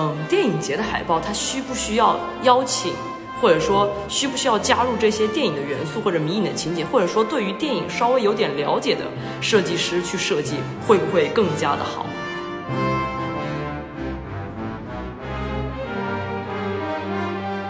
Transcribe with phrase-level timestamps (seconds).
[0.00, 2.94] 嗯，电影节的海报它需不需要邀请，
[3.38, 9.02] 或者说需不需要加入这些电影的元素或者迷影的情节，或者说对于电影稍微有点了解的
[9.42, 10.54] 设计师去设计，
[10.86, 12.06] 会不会更加的好？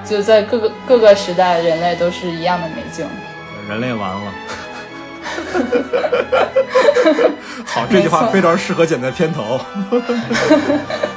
[0.08, 3.04] 就在各个各个时代，人类都是一样的美景。
[3.68, 4.32] 人类完了。
[7.66, 9.58] 好，这句话非常适合剪在片头。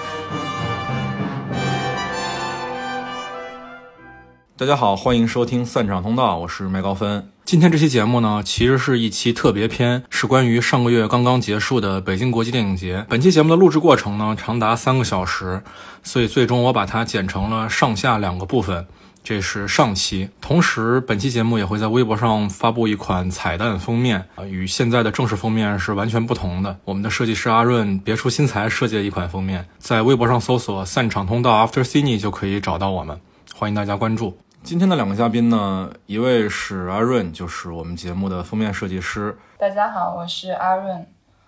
[4.63, 7.29] 大家好，欢迎收听散场通道，我是麦高芬。
[7.43, 13.05] 今天这期节目呢，其实是一期特别篇，是关于上个月刚刚结束的北京国际电影节。
[13.09, 15.61] 本期节目的录制过程呢，长达三个小时，
[16.01, 18.87] 所以最终我把它剪成了上下两个部分。
[19.21, 26.77] 这是上期，同时本期节目也会在微博上发布一款彩蛋封面啊，与现在的正式封面是完全不同的。
[26.85, 33.19] 我们的设计师阿润别出心裁设计了一款封面，在微博上搜索“散场通道 After Cine” 就可以找到我们，
[33.53, 34.37] 欢迎大家关注。
[34.63, 39.37] 今天的两个嘉宾呢，一位是阿润，就是我们节目的封面设计师。
[39.57, 41.05] 大家好，我是阿润，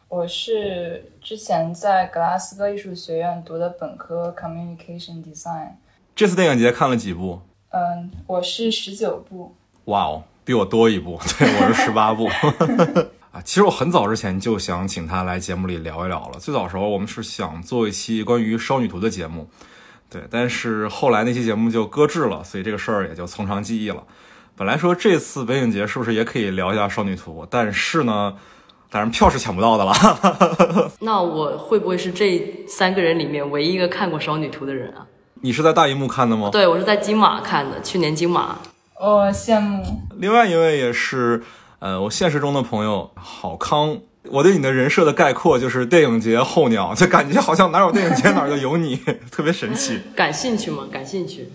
[0.09, 5.75] 我是之前在格拉斯哥艺术学院读的本科 Communication Design。
[6.13, 7.39] 这次电影节看了几部？
[7.69, 9.55] 嗯，我是十九部，
[9.86, 12.27] 哇哦，比我多一部， 对我是十八部。
[13.31, 16.39] 啊，其实我很早之前就想请他来节目里聊一聊了。
[16.39, 19.47] 最早时候我们是想做一期关于少女图的节目，
[20.16, 24.02] 对，但是后来那期节目就搁置了，所以这个事儿也就从长计议了。
[24.55, 28.33] 本来说这次北影节是不是也可以聊一下少女图，但是呢，
[28.89, 29.93] 当然票是抢不到的了。
[31.02, 35.05] 那我会不会是这三个人里面唯一一个看过少女图的人啊？
[35.41, 36.49] 你是在大荧幕看的吗？
[36.49, 38.58] 对，我是在金马看的，去年金马。
[38.97, 39.83] 哦，羡慕。
[40.16, 41.43] 另外一位也是，
[41.80, 43.97] 呃，我现实中的朋友郝康。
[44.29, 48.95] 我对你的人设的概括就是电影节候鸟，就感觉好像哪有电影节哪儿就有你，
[49.31, 49.99] 特别神奇。
[50.15, 50.87] 感兴趣吗？
[50.91, 51.47] 感兴趣。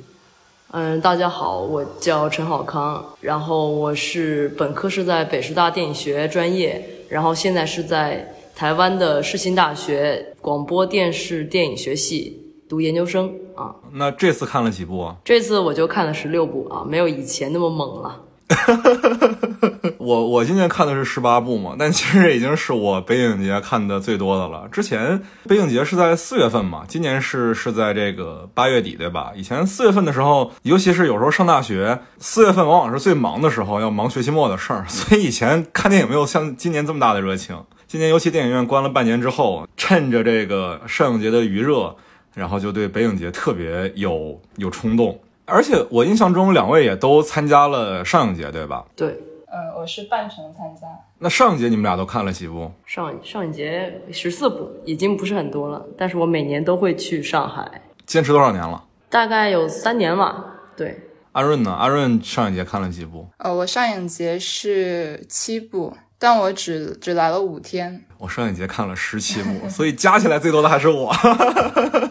[0.73, 12.47] 嗯，大家好，我叫陈好康，然后我是本科是在北师大电影学专业，然后现在是在台湾的世新大学广播电视电影学系。
[12.69, 15.17] 读研究生啊，那这次看了几部啊？
[15.25, 18.21] 这次我就看了十六部啊，没有以前那么猛了。
[20.01, 24.67] 我我今年看的是十八部嘛，但其实已经是我北影节看的最多的了。
[24.73, 29.33] 之前北影节是在四月份嘛，今年是是在这个八月底，对吧？
[29.37, 37.57] 以前四月份的时候，尤其是有时候上大学，四月份往往是最忙的时候，要忙学期末的事儿， 所以以前看电影没有像今年这么大的热情。
[37.87, 41.95] 今年尤其电影院关了半年之后，趁着这个上影节的余热。
[42.33, 48.85] 然后就对北影节特别有有冲动，而且我印象中两位也都参加了上影节，对吧？
[48.95, 49.19] 对，
[49.53, 50.87] 嗯，我是半程参加。
[51.19, 52.71] 那上一节你们俩都看了几部？
[52.87, 57.69] 上上一节十四部，已经不是很多了，但是我每年都会去上海。
[58.07, 58.85] 坚持多少年了？
[59.09, 60.45] 大概有三年吧。
[60.77, 61.73] 对，阿润呢？
[61.73, 63.27] 阿润上一节看了几部？
[63.39, 65.97] 呃，我上一节是七部。
[66.23, 71.11] 但我只只来了五天，我上一节看了十七部，所以加起来最多的还是我。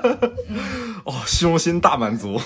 [1.06, 2.42] 哦，虚荣心大满足。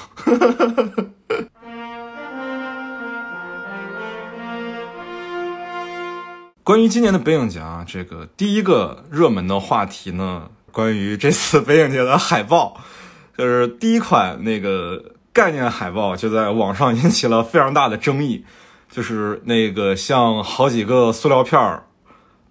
[6.64, 12.78] 关于今年的北影节啊，这个第一个热门的话题呢，关于这次北影节的海报，
[13.38, 18.46] 就是第一款那个概念海报，就在网上引起了非常大的争议。
[18.90, 21.84] 就是那个像好几个塑料片儿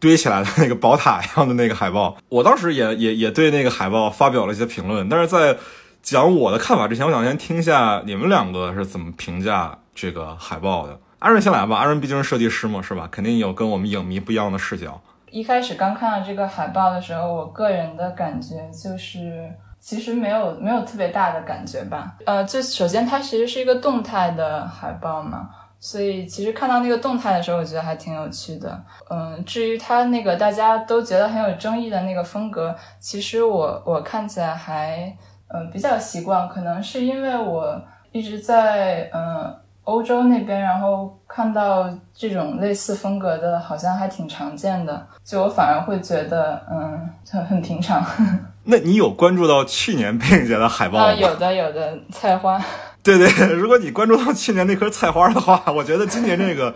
[0.00, 5.08] 堆起来的那个宝塔一样的那个海报， 我当时也也也对那个海报发表了一些评论。
[5.08, 5.56] 但是在
[6.02, 11.00] 讲我的看法之前，我想先听一下你们两个是怎么评价这个海报的。
[11.22, 13.08] 阿润先来吧，阿润毕竟是设计师嘛，是吧？
[13.08, 15.00] 肯定有跟我们影迷不一样的视角。
[15.30, 22.16] 一开始刚看到这个海报的时候，我个人的感觉就是，其实没有没有特别大的感觉吧。
[22.26, 25.48] 呃，就首先它其实是一个动态的海报嘛。
[25.78, 28.84] 所以其实看到那个动态的时候，我觉得还挺有趣的。
[29.08, 35.16] 嗯，至于它那个大家都觉得很有争议的那个风格，其实我我看起来还
[35.46, 36.48] 嗯比较习惯。
[36.48, 37.80] 可能是因为我
[38.10, 39.52] 一直在嗯
[39.84, 45.06] 欧洲那边，然后看到这种类似风格的，好像还挺常见的。
[45.24, 48.04] 就我反而会觉得嗯很很平常。
[48.64, 51.12] 那你有关注到去年电影节的海报吗？
[51.12, 52.62] 有的，有的菜花。
[53.02, 56.72] 对对，如果你关注到去年那棵菜花的话， 我觉得今年这个，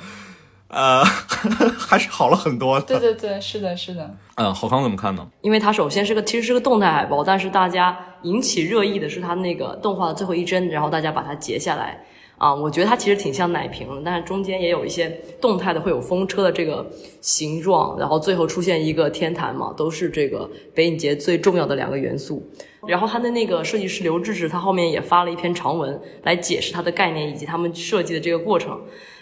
[0.66, 1.04] 呃，
[1.78, 2.80] 还是好了很多。
[2.80, 4.10] 对对对，是的，是的。
[4.34, 5.24] 嗯，郝康怎么看呢？
[5.42, 12.04] 因为它首先是个，其实是个动态海报，但是大家引起热议的是它那个动画的最后一帧，然后大家把它截下来。
[12.38, 15.08] 啊，我觉得它其实挺像奶瓶的，但是中间也有一些
[15.40, 16.86] 动态的，会有风车的这个
[17.22, 22.46] 形状，然后最后出现一个天坛嘛，都是这个北影节最重要的两个元素。
[22.86, 28.78] 然后他的那个设计师刘志志，他后面也发了一篇长文来解释它的概念以及他们设计的这个过程。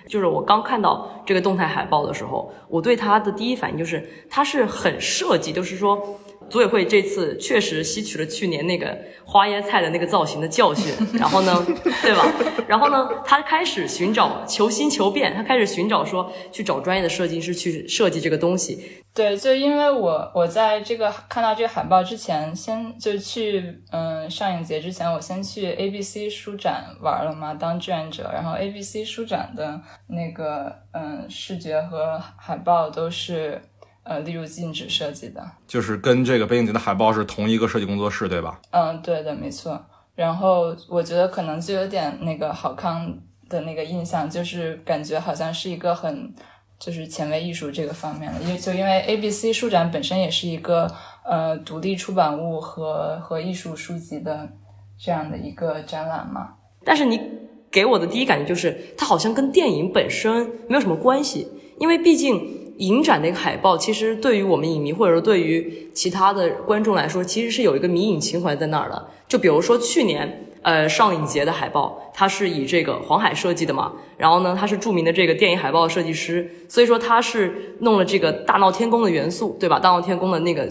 [0.06, 6.18] 就是我刚看到这个动态海报的时候，我对它的第一反应就是它是很设计，就是说。
[6.48, 11.64] 组委会这次确实吸取了去年那个花椰菜的那个造型的教训， 然后呢，
[12.02, 12.32] 对吧？
[12.68, 19.02] 然后呢，他开始寻找求新求变，他开始寻找说去找专业的设计师去设计这个东西。
[19.14, 28.28] 对，就因为我我在这个看到这个海报之前，先就去嗯上影节之前，我先去 A B C 书展玩了嘛，当志愿者。
[28.32, 33.62] 然后 A B C 书展的那个嗯视觉和海报都是。
[34.04, 38.60] 呃，例如禁止设计的，就是跟这个北影节的海报是同一个设计工作室，对吧？
[38.70, 39.82] 嗯，对的，没错。
[40.14, 43.18] 然后我觉得可能就有点那个好康
[43.48, 46.32] 的那个印象，就是感觉好像是一个很
[46.78, 54.48] 就是前卫艺术这个方面的，因为就因为 A B C 书展本身也是一个呃独立出版物和和艺术书籍的
[55.02, 56.56] 这样的一个展览嘛。
[56.84, 57.18] 但是你
[57.70, 61.48] 给我的第一感觉就是，它好像跟电影本身没有什么关系，
[61.78, 62.62] 因为毕竟。
[62.78, 69.08] 影展的一个海报，其实对于我们影迷或者说对于其他的观众来说，其实是有一个迷影情怀在那儿的。
[69.28, 79.78] 就比如说去年，呃，上影节的海报，它是以这个黄海设计的嘛，然后呢，他是著名的这个电影海报设计师，所以说他是弄了这个大闹天宫的元素，对吧？
[79.78, 80.68] 大闹天宫的那个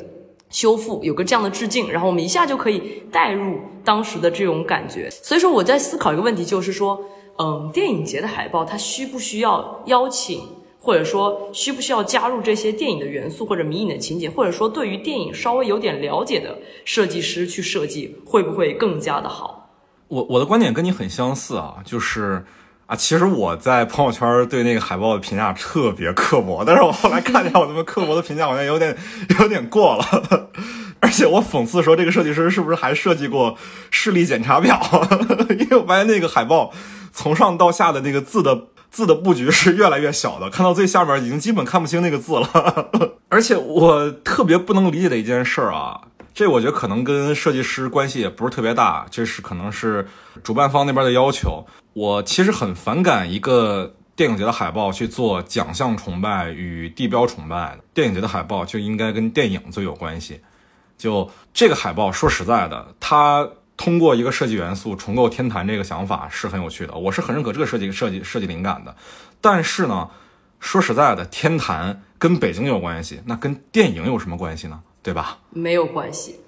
[0.49, 5.09] 修复有个这样的致敬，然后我们一下就可以带入当时的这种感觉。
[5.09, 6.99] 所以说我在思考一个问题，就是说，
[7.39, 10.41] 嗯，电影节的海报它需不需要邀请？
[10.85, 19.69] 或者说需不需要加入这些电影的元素或者迷影的情节，或者说对于电影稍微有点了解的设计师去设计，会不会更加的好？
[20.09, 22.43] 我我的观点跟你很相似啊，就是
[22.87, 28.93] 啊，其实我在朋友圈对那个海报的评价特别刻薄，但是我后来看见我那么刻薄的评价好像有点
[29.39, 30.49] 有点过了，
[30.99, 33.55] 而且我讽刺说这个设计师是不是还设计过
[33.89, 34.77] 视力检查表？
[35.57, 36.73] 因为我发现那个海报
[37.13, 38.67] 从上到下的那个字的。
[38.93, 42.91] 字的布局是越来越小的，看到最下面已经基本看不清那个字了。
[43.27, 45.99] 而且我特别不能理解的一件事儿啊，
[46.31, 50.07] 这我觉得可能跟设计师关系也不是特别大，这是可能是
[50.43, 51.65] 主办方那边的要求。
[51.93, 57.79] 我其实很反感一个电影节的海报去做奖项崇拜与地标崇拜的。
[57.95, 60.39] 电影节的海报就应该跟电影最有关系。
[60.99, 63.49] 就这个海报，说实在的，它。
[63.75, 68.95] 通过一个设计元素重构天坛这个想法是很有趣的，我是很认可这个设计设计设计灵感的。
[69.41, 70.09] 但是呢，
[70.59, 74.79] 说实在的，天坛跟北京有关系，那跟电影有什么关系呢？
[75.01, 75.39] 对吧？
[75.49, 76.39] 没有关系。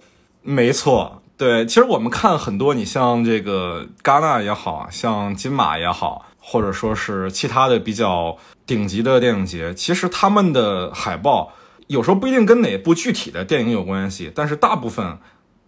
[0.43, 1.65] 没错，对。
[1.65, 8.37] 其实我们看很多，你像这个戛纳也好像金马也好，或者说是其他的比较
[8.67, 11.51] 顶级的电影节，其实他们的海报
[11.87, 15.17] 有时候不一定跟哪部具体的电影有关系，但是大部分。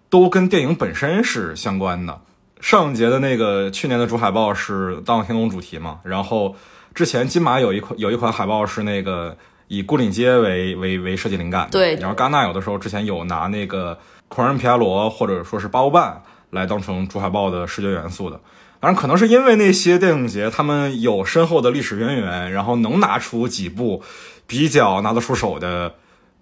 [0.09, 2.21] 都跟电影本身是相关的。
[2.59, 5.99] 上一节的那个去年的主海报是《大闹天宫》主题嘛？
[6.03, 6.55] 然后
[6.95, 9.37] 之前金马有一款有一款海报是那个
[9.67, 11.67] 以牯岭街为为为设计灵感。
[11.69, 11.95] 对。
[11.97, 18.39] 然后戛纳有的时候之前有拿那个狂人皮亚罗或者说是八欧半来当成主海报的视觉元素的。
[18.79, 24.01] 当然，可能是因为那些电影节他们有深厚的历史渊源，然后能拿出几部
[24.47, 25.93] 比较拿得出手的。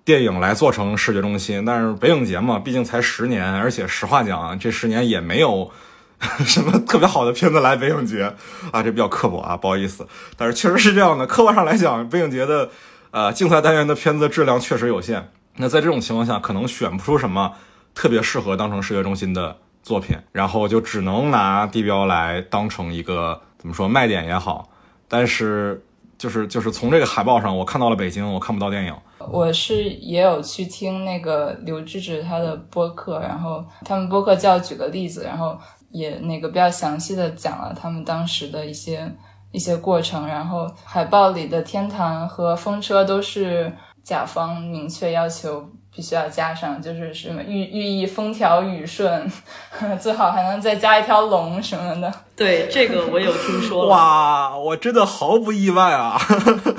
[0.06, 5.72] 电影来做成视觉中心，但是北影节嘛，毕竟才十年，而且实话讲，这十年也没有
[6.46, 8.32] 什么特别好的片子来北影节
[8.72, 10.08] 啊，这比较刻薄啊，不好意思。
[10.38, 12.70] 但是确实是这样的，客观上来讲，北影节的
[13.10, 15.32] 呃竞赛单元的片子质量确实有限。
[15.56, 17.54] 那在这种情况下，可能选不出什么
[17.96, 24.70] 特别适合当成视觉中心的作品，然后就只能拿地标来当成一个怎么说卖点也好。
[25.08, 25.84] 但是
[26.16, 28.94] 就是就是从这个海报上，我看到了北京，我看不到电影。
[29.32, 35.58] 我是也有去听那个刘志志他的播客，然后他们播客叫举个例子，然后
[35.90, 39.12] 也那个比较详细的讲了他们当时的一些
[39.52, 43.72] 一些过程，然后海报里的天堂和风车都是
[44.04, 45.70] 甲方明确要求。
[45.96, 49.32] 必须要加上，就是什么寓寓意风调雨顺，
[50.00, 52.12] 最好还能再加一条龙什么的。
[52.36, 53.88] 对，这个我有听说。
[53.88, 56.20] 哇，我真的毫不意外啊，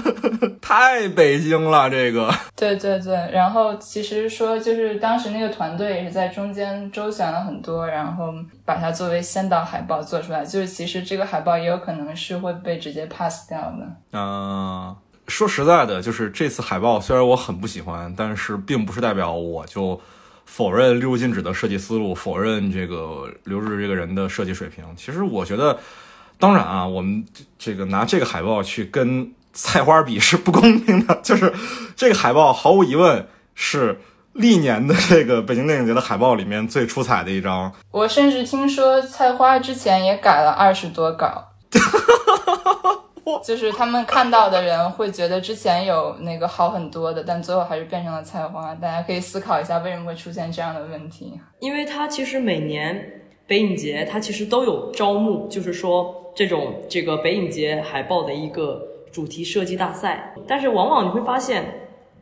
[0.61, 2.31] 太北京了这个。
[2.55, 8.35] 对对对，然后其实说就是当时那个团队也是在中间周旋了很多，然后
[8.67, 10.45] 把它作为先导海报做出来。
[10.45, 14.19] 就是其实这个海报也有可能是会被直接 pass 掉的。
[14.19, 14.95] 啊。
[15.28, 20.00] 说实在的，就是这次海报虽然我很不喜欢，但是并不是代表我就
[20.45, 24.85] 否认六禁止的设计思路，否认这个刘志这个人的设计水平。
[24.97, 25.78] 其实我觉得
[26.38, 27.25] 当然啊，我们
[27.59, 31.52] 这个拿这个海报去跟菜花比是不公平的，就是
[31.97, 34.00] 这个海报毫无疑问是
[34.33, 37.73] 历年的这个北京电影节的海报里面最出彩的一张。
[37.90, 41.49] 我甚至听说菜花之前也改了二十多稿。
[43.42, 48.75] 就是他们看到的人会觉得之前有那个好很多的，但最后还是变成了菜花。
[48.76, 51.38] 大家可以思考一下，为什么会出现这样的问题？
[51.59, 58.80] 因为它其实每年北影节它其实都有招募，就是说这种这个北影节海报的一个
[59.12, 61.64] 主题设计大赛，但是往往你会发现，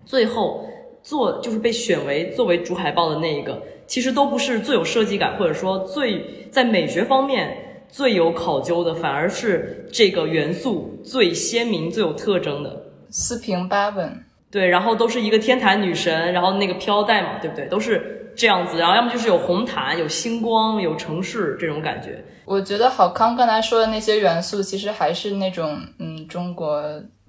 [0.04, 0.66] 最后
[1.02, 7.58] 做就是被选为作为主海报的那一个，其实都不是最有设计感，或者说最在美学方面。
[7.94, 12.76] 最有考究的反而是这个元素最鲜明、最有特征的
[13.08, 14.12] 四平八稳。
[14.50, 17.66] 对，然后都是一个天坛女神，然后那个飘带嘛，对不对？
[17.66, 22.24] 都是这样子，然后要么就是有红毯、有星光、有城市这种感觉。
[22.44, 26.82] 我觉得郝康刚才说的那些元素，其实还是那种嗯中国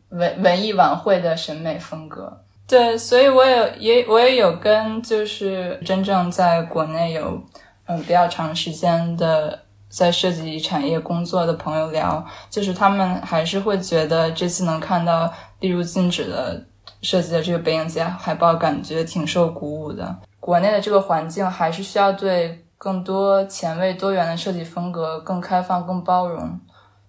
[0.09, 2.41] 文文艺晚会的审美风格。
[2.67, 7.39] 对，所以我也也我也有跟就是真正在国内有
[7.85, 9.59] 嗯比较长时间的。
[9.95, 16.61] 在设计产业工作的朋友聊，就是他们还是会觉得这次能看到例如禁止的
[17.01, 20.13] 设计的这个北影节海报，感觉挺受鼓舞的。
[20.41, 26.59] 国内的这个环境还是需要对更多前卫多元的设计风格更开放、更包容，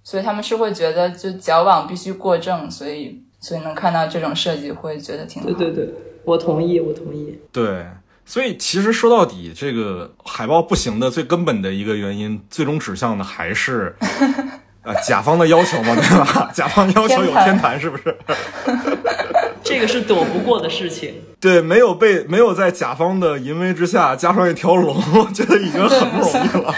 [0.05, 5.49] 所以他们是会觉得就矫枉必须过正，所以所以能看到这种设计会觉得挺好。
[5.49, 5.93] 对对对，
[6.25, 7.37] 我同意，我同意。
[7.51, 7.85] 对。
[8.29, 13.95] 所以其实说到底，这个海报不行的最根本的一个原因，最终指向的还是，
[14.83, 16.51] 呃，甲方的要求嘛，对吧？
[16.53, 18.17] 甲方要求有天坛，是不是？
[19.63, 21.15] 这个是躲不过的事情。
[21.41, 26.75] 对，没有被没有在甲方的淫威之下加上一条龙，我觉得已经很不容易了。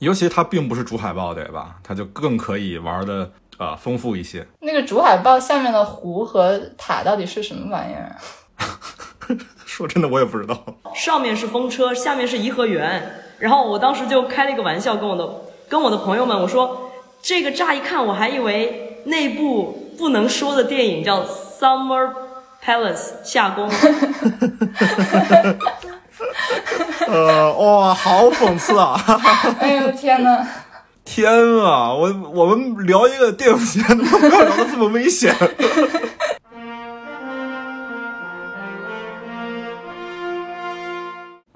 [0.00, 1.76] 尤其它并不是主海报，对吧？
[1.82, 4.46] 它就更可以玩的呃丰富一些。
[4.60, 8.16] 那个主海报下面的湖和塔到底是什么玩意儿？
[9.66, 10.56] 说真的，我也不知道。
[10.94, 13.20] 上面是风车，下面是颐和园。
[13.38, 15.28] 然后我当时就开了一个玩笑，跟我的
[15.68, 16.90] 跟我的朋友们我说，
[17.20, 21.20] 这个乍一看我还以为那部不能说的电影叫
[21.60, 22.10] 《Summer
[22.64, 23.68] Palace》夏宫。
[27.08, 28.98] 呃，哇，好讽刺啊！
[29.60, 30.46] 哎呦天哪！
[31.04, 35.34] 天啊，我我们聊一个电影节，怎么不要聊的这么危险？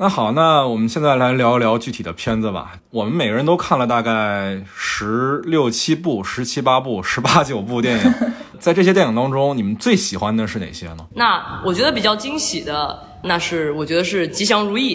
[0.00, 2.74] 那好，那我们现在来聊一聊具体的片子吧。
[2.90, 8.14] 我们每个人都看了大概十六七部、十七八部、十八九部电影，
[8.60, 11.04] 在这些电影当中，你们最喜欢的是哪些呢？
[11.16, 14.94] 那我觉得比较惊喜的，那是我觉得是《吉祥如意》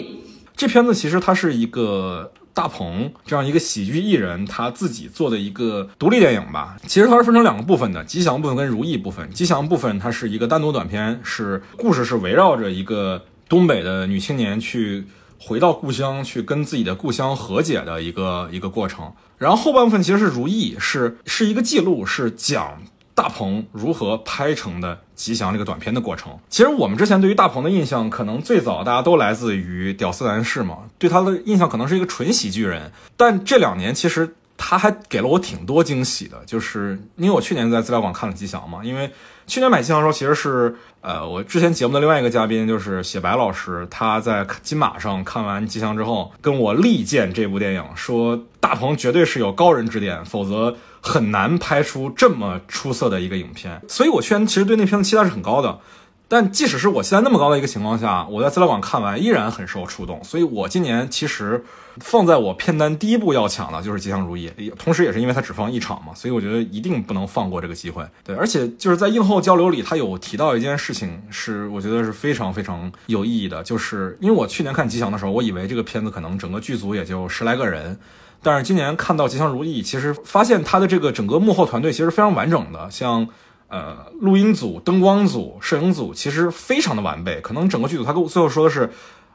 [0.56, 0.94] 这片子。
[0.94, 6.76] 其实它是一个大鹏这样一个喜剧艺人他自己做的一个独立电影吧。
[6.86, 9.28] 其实它是分成两个部分的，吉祥部分跟如意部分。
[9.28, 13.20] 吉祥部分它是一个单独短片，是故事是围绕着一个。
[13.48, 15.04] 东北的女青年去
[15.38, 19.12] 回到故乡，去跟自己的故乡和解的一个一个过程。
[19.36, 22.80] 然后后半部分其实是如意，是是一个记录，是讲
[23.14, 26.38] 大鹏如何拍成的《吉祥》这个短片的过程。
[26.48, 32.90] 其实我们之前对于大鹏的印象，可能最早大家都来自于《屌丝男士》嘛，对他的印象可能是一个纯喜剧人。
[33.16, 39.10] 但这两年其实他还给了我挺多惊喜的，就是因为我去年在资料馆看了《吉祥》嘛，因为。
[39.46, 53.80] 去年买吉祥的时候，其实是，呃，我之前节目的另外一个嘉宾就是写白老师，他在金马上看完吉祥之后，跟我力荐这部电影，说大鹏绝对是有高人指点，否则很难拍出这么出色的一个影片。
[53.88, 55.78] 所以我去年其实对那片子期待是很高的。
[56.26, 60.22] 但即使是我现在那么高的一个情况下，我在资料馆看完依然很受触动。
[60.24, 61.62] 所以我今年其实
[61.98, 68.04] 放在我片单第一部要抢的就是《吉祥如意》，同时也是因为它只放一场嘛，所以我觉得一定不能放过这个机会。
[68.24, 77.98] 对，而且就是在映后交流里，他有提到一件事情，是我觉得是非常非常有意义的，就是因为我去年看《吉祥》的时候，我以为这个片子可能整个剧组也就十来个人，
[78.42, 83.28] 但是今年看到《吉祥如意》，其实发现他的这个整个幕后团队其实非常完整的，像。
[83.74, 87.40] 呃，录音组、灯光组、摄影组其实非常的完备。
[87.40, 88.88] 可能整个剧组，他跟我最后说的是，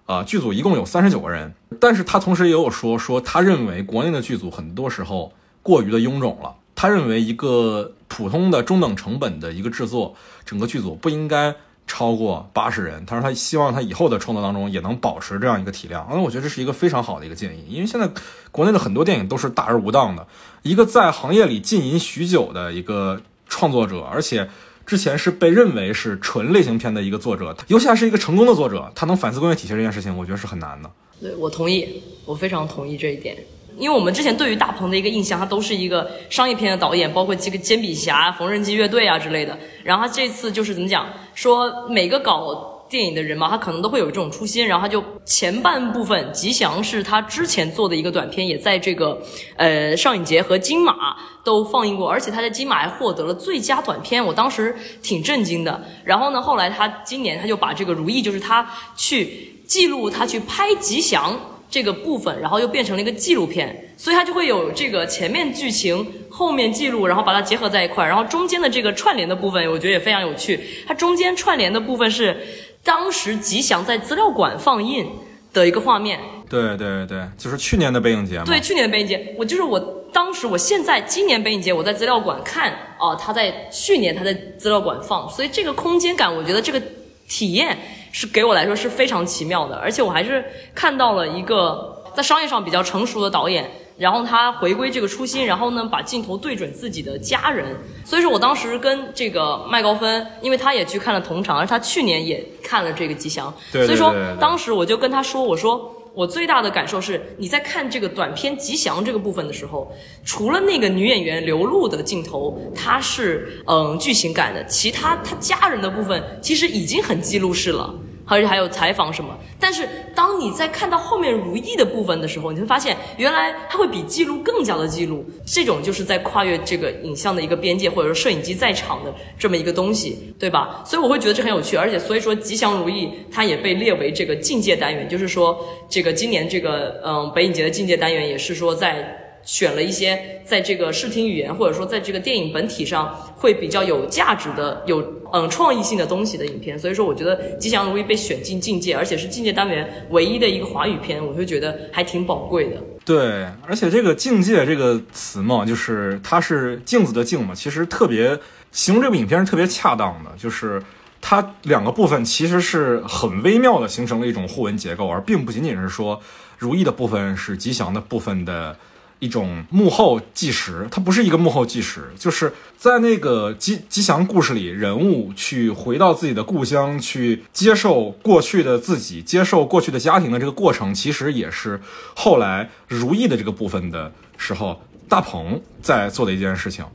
[0.06, 1.54] 呃，剧组一共有三十九个人。
[1.78, 6.56] 但是他同时也有说，说他认为国内的剧组很多时候过于的臃肿了。
[6.74, 10.16] 他认为一个普通的中等成本的一个制作，
[10.46, 11.54] 整个剧组不应该
[11.86, 13.06] 超过八十人。
[13.06, 16.08] 他说他希望他以后的创作当中也能保持这样一个体量。
[16.10, 18.10] 那我觉得这是一个非常好的一个建议，因为现在
[18.54, 20.26] 国内的很多电影都是大而无当的。
[20.62, 23.22] 一个在行业里浸淫许久的一个。
[23.50, 24.48] 创作者，而且
[24.86, 30.90] 之前是被认为是纯类型片的一个作者，尤其还是一个成功的作者，他能反思工业体系这件事情，我觉得是很难的。
[31.20, 33.36] 对我同意，我非常同意这一点。
[33.78, 39.58] 因为我们之前对于大鹏的一个印象，他都是一个商业片的导演，包括这个煎饼侠、缝纫机乐队啊之类的。
[39.84, 42.76] 然后他这次就是怎么讲，说每个稿。
[42.90, 49.22] 电影的人嘛，他可能都会有这种初心，然后他就前半部分，吉祥是他之前做的一个短片，也在这个
[49.58, 55.80] 呃上影节和金马都放映过，而且他在金马还获得了最佳短片，我当时挺震惊的。
[56.04, 70.60] 然后呢，后来他今年他就把这个《如意》，就是他去记录他去拍吉祥这个部分，然后又变成了一个纪录片，所以他就会有这个前面剧情，后面记录，然后把它结合在一块儿，然后中间的这个串联的部分，我觉得也非常有趣。
[70.88, 72.36] 它中间串联的部分是。
[72.84, 75.12] 当时吉祥在资料馆放映
[75.54, 76.20] 的一个画面，
[76.50, 78.46] 对对对，就是去年的背影节嘛。
[78.46, 79.80] 对，去年的背影节，我就是我
[80.12, 86.82] 当时，我现在今年背影节我在资料馆看啊，他在去年他在资料馆放，所以这个空间感，我觉得这个
[87.28, 87.78] 体验
[88.12, 90.44] 是给我来说是非常奇妙的，而且我还是
[90.74, 93.70] 看到了一个在商业上比较成熟的导演。
[94.00, 97.76] 然后他回归这个初心，然后呢，把镜头对准自己的家人。
[98.06, 117.94] 所以说我当时跟这个麦高芬，因为他也去看了同场，而他去年也看了这个吉祥，所以说当时我就跟他说，我说我最大的感受是，你在看这个短片吉祥这个部分的时候，除了那个女演员刘露的镜头，它是嗯剧情感的，其他她家人的部分其实已经很记录式了。
[118.30, 125.26] 而且还有采访什么，但是当你在看到后面如意的部分的时候，你会发现原来它会比记录更加的记录。
[125.46, 130.84] 这种就是在跨越这个影像的一个边界，或者说摄影机在场的这么一个东西，对吧？
[130.86, 135.60] 所以我会觉得这很有趣，而且所以说吉祥如意它也被列为这个境界单元，就是说
[135.90, 139.26] 这个今年这个嗯北影节的境界单元也是说在。
[139.44, 152.78] 选了一些在这个视听语言或者说在这个电影本体上会比较有价值的、有嗯创意性的东西的影片，所以说我觉得《吉祥如意》被选进境界，而且是境界单元唯一的一个华语片，我就觉得还挺宝贵的。
[153.06, 158.38] 对，而且这个“境界”这个词嘛，就是它是镜子的镜嘛，其实特别
[158.72, 160.82] 形容这部影片是特别恰当的，就是
[161.20, 166.22] 它两个部分其实是很微妙的形成了一种互文结构，而并不仅仅是说
[166.58, 168.78] 如意的部分是吉祥的部分的。
[169.20, 181.80] 一种幕后纪实，它不是一个幕后纪实，就是在那个吉吉祥故事里，人物去回到自己的故乡，去接受过去的自己，接受过去的家庭的这个过程，其实也是
[182.16, 186.86] 后来如意的这个部分的时候，大鹏在做的一件事情。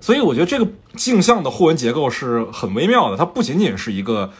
[0.00, 0.66] 所以我觉得这个
[0.96, 4.32] 镜像的互文结构是很微妙的，它不仅仅是一个。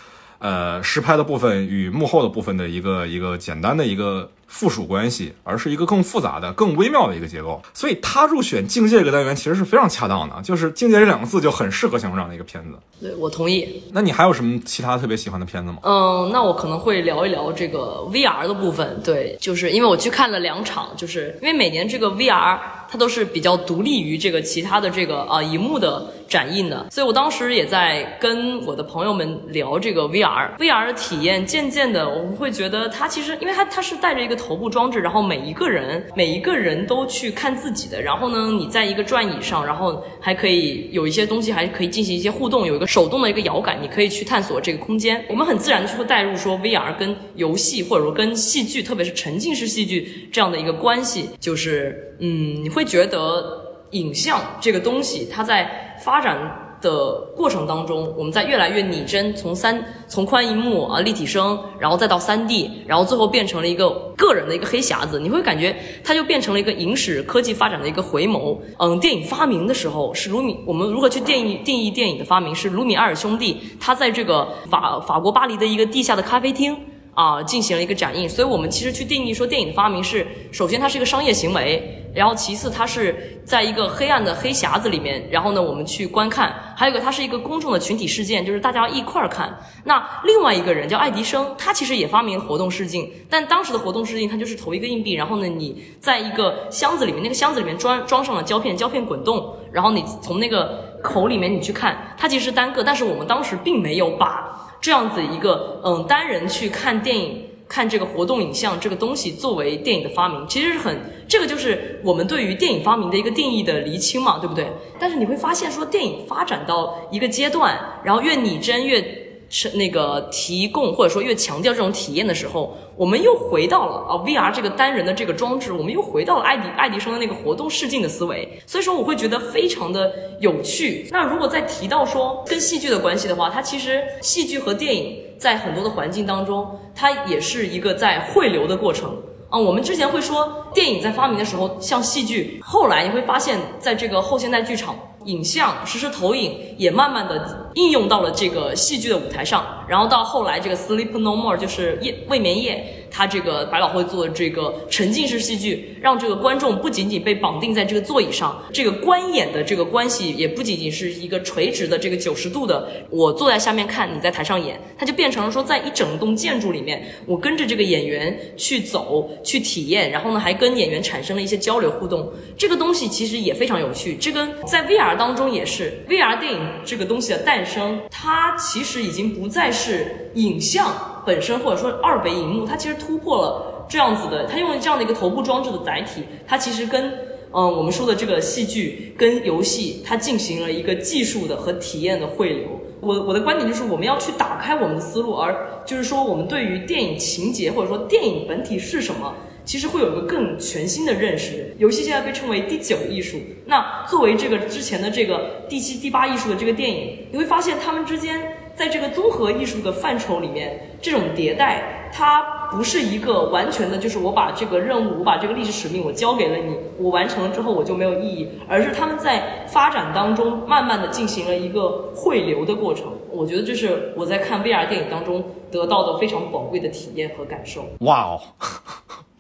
[0.45, 7.63] 呃，实拍的部分与幕后的部分的一个一个简单的一个附属关系，而是一个更复杂的、更微妙的一个结构。
[7.73, 12.77] 所以他入选境界这个单元其实是非常恰当的，就是境界这两个字就很适合形容这样的一个片子。
[13.01, 13.83] 对我同意。
[13.91, 15.79] 那你还有什么其他特别喜欢的片子吗？
[15.83, 19.01] 嗯，那我可能会聊一聊这个 VR 的部分。
[19.03, 26.13] 对，就是因为我去看了两场，就是因为每年这个 VR 它都是比较独立于这个其他的这个啊荧幕的。
[26.29, 31.45] 展映的，所以我当时也在跟我的朋友们聊这个 VR，VR 的体验。
[31.45, 38.01] 渐渐的，我们会觉得它其实，因为它它是带着一个头部装置，然后每一个人每一个人都去看自己的。
[38.01, 45.25] 然后呢，你在一个转椅上，然后还可以有一些东西，还可以进行一些互动，有一个手动的一个摇杆，你可以去探索这个空间。
[45.29, 53.64] 我们很自然的就会带入说 VR 跟游戏或者说跟戏剧，特别是沉浸式戏剧这样的一个关系，就是嗯，你会觉得。
[53.95, 56.37] 影像这个东西，它在发展
[56.81, 68.59] 的过程当中，我们在越来越拟真，从三从宽银幕啊立体声，然后再到三 D，然后最后变成了一个个人的一个黑匣子，你会感觉它就变成了一个影史科技发展的一个回眸。
[68.79, 76.77] 嗯，电影发明的时候是卢米，我们如何去定义定义电影的发明是卢米埃尔兄弟，他在这个法法国巴黎的一个地下的咖啡厅。
[77.15, 89.57] 啊，进行了一个展映，所以我们其实去定义说电影的发明是，首先它是一个商业行为，然后其次它是在一个黑暗的黑匣子里面，然后呢我们去观看，还有一个它是一个公众的群体事件，就是大家一块儿看。
[89.85, 104.51] 那另外一个人叫爱迪生，他其实也发明了活动视镜，但当时的活动视镜它就是投一个硬币，然后呢你在一个箱子里面，那个箱子里面装装上了胶片，胶片滚动，然后你从那个口里面你去看，它其实是单个，但是我们当时并没有把。
[104.85, 114.71] 这样子一个嗯，单人去看电影、看这个活动影像这个东西作为电影的发明，其实是很这个就是我们对于电影发明的一个定义的厘清嘛，对不对？
[115.01, 119.24] 但是你会发现说，电影发展到一个阶段，然后越拟真越。
[119.55, 128.61] 是那个提供或者说越强调这种体验的时候，我们又回到了啊 VR 这个单人的这个装置，我们又回到了爱迪爱迪生的那个活动视镜的思维。
[128.67, 131.07] 所以说我会觉得非常的有趣。
[131.13, 139.17] 那如果再提到说跟戏剧的关系的话，它其实戏剧和电影在很多的环境当中，它也是一个在汇流的过程。
[139.51, 144.97] 啊，我们之前会说电影在发明的时候像戏剧，后来你会发现在这个后现代剧场。
[145.27, 175.15] 影像实时投影也慢慢的应用到了这个戏剧的舞台上，然后到后来这个 Sleep No More 就是夜未眠夜，它这个百老汇做的这个沉浸式戏剧，让这个观众不仅仅被绑定在这个座椅上，这个观演的这个关系也不仅仅是一个垂直的这个九十度的，我坐在下面看你在台上演，它就变成了说在一整栋建筑里面，我跟着这个演员去走去体验，然后呢还跟演员产生了一些交流互动，这个东西其实也非常有趣，这跟在 VR。
[175.17, 187.11] 当中也是 VR 电影这个东西的诞生，它其实已经不再是影像本身，或者说二维荧幕，它其实突破了这样子的，它用了这样的一个头部装置的载体，它其实跟
[187.53, 192.69] 嗯我们说的这个戏剧跟游戏，它进行了一个技术的和体验的汇流。
[193.01, 199.35] 我我的观点就是我们要去打开我们的思路，而就是说我们对于电影情节或者说电影本体是什么。
[199.65, 201.75] 其实会有一个更全新的认识。
[201.79, 223.07] 游戏现在被称为第九艺术，那作为这个之前的这个第七、第八艺术的这个电影，你会发现他们之间在这个综合艺术的范畴里面，这种迭代，它不是一个完全的，就是我把这个任务，我把这个历史使命我交给了你，我完成了之后我就没有意义，而是他们在发展当中慢慢的进行了一个汇流的过程。
[223.31, 227.85] 我觉得这是我在看 VR 电影当中得到的非常宝贵的体验和感受。
[228.01, 228.41] 哇哦！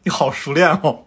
[0.04, 0.98] 你好熟练哦，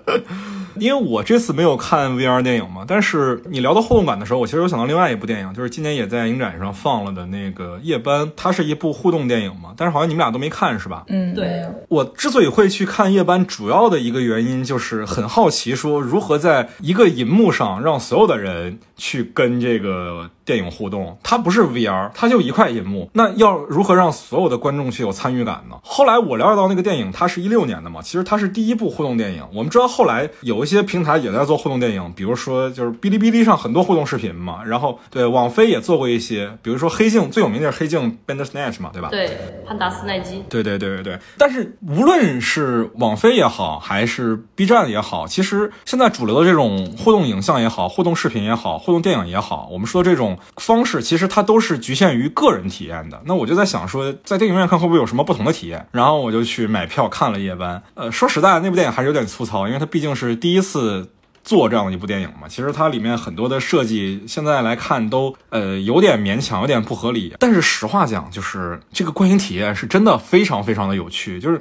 [0.78, 11.04] 因为我这次没有看 VR 电影嘛，但是你聊到互动感的时候，我其实有想到另外一部电影，就是今年也在影展上放了的那个《夜班》，它是一部互动电影嘛，但是好像你们俩都没看是吧？
[11.08, 11.64] 嗯，对。
[11.88, 20.30] 我之所以会去看《夜班》，主要的一个原因就是很好奇，说如何在一个银幕上让所有的人去跟这个。
[20.48, 23.10] 电影互动，它不是 VR，它就一块银幕。
[23.12, 25.76] 那要如何让所有的观众去有参与感呢？
[25.82, 29.42] 后来我了解到那个电影，它是一六年的嘛，其实它是第一部互动电影。
[29.52, 34.62] 我们知道后来有一些平台也在做互动电影，比如说就是哔哩哔哩上很多互动视频嘛。
[34.64, 39.08] 然后对网飞也做过一些，比如说黑镜最有名的是黑镜 Bandersnatch 嘛，对吧？
[39.10, 40.44] 对，潘达斯奈基。
[40.48, 41.18] 对对对对对。
[41.36, 50.36] 但是无论是网飞也好，还是 B 站也好，其实现在主流的这种互动影像也好，互动视频也好，互动电影也好，我们说这种。
[50.56, 53.20] 方式其实它都是局限于个人体验的。
[53.24, 55.86] 那我就在想说，在电影院看会不会有什么不同的体验？
[55.92, 57.76] 然后我就去买票看了《夜班》。
[57.94, 61.10] 呃，说实在的，那部电影还是有点粗糙，因为它毕竟是第一次
[61.42, 62.48] 做这样的一部电影嘛。
[62.48, 67.34] 其实它里面很多的设计，现在来看都呃有点勉强，有点不合理。
[67.38, 71.60] 但是实话讲，就是这个观影体验是真的非常非常的有趣，就是。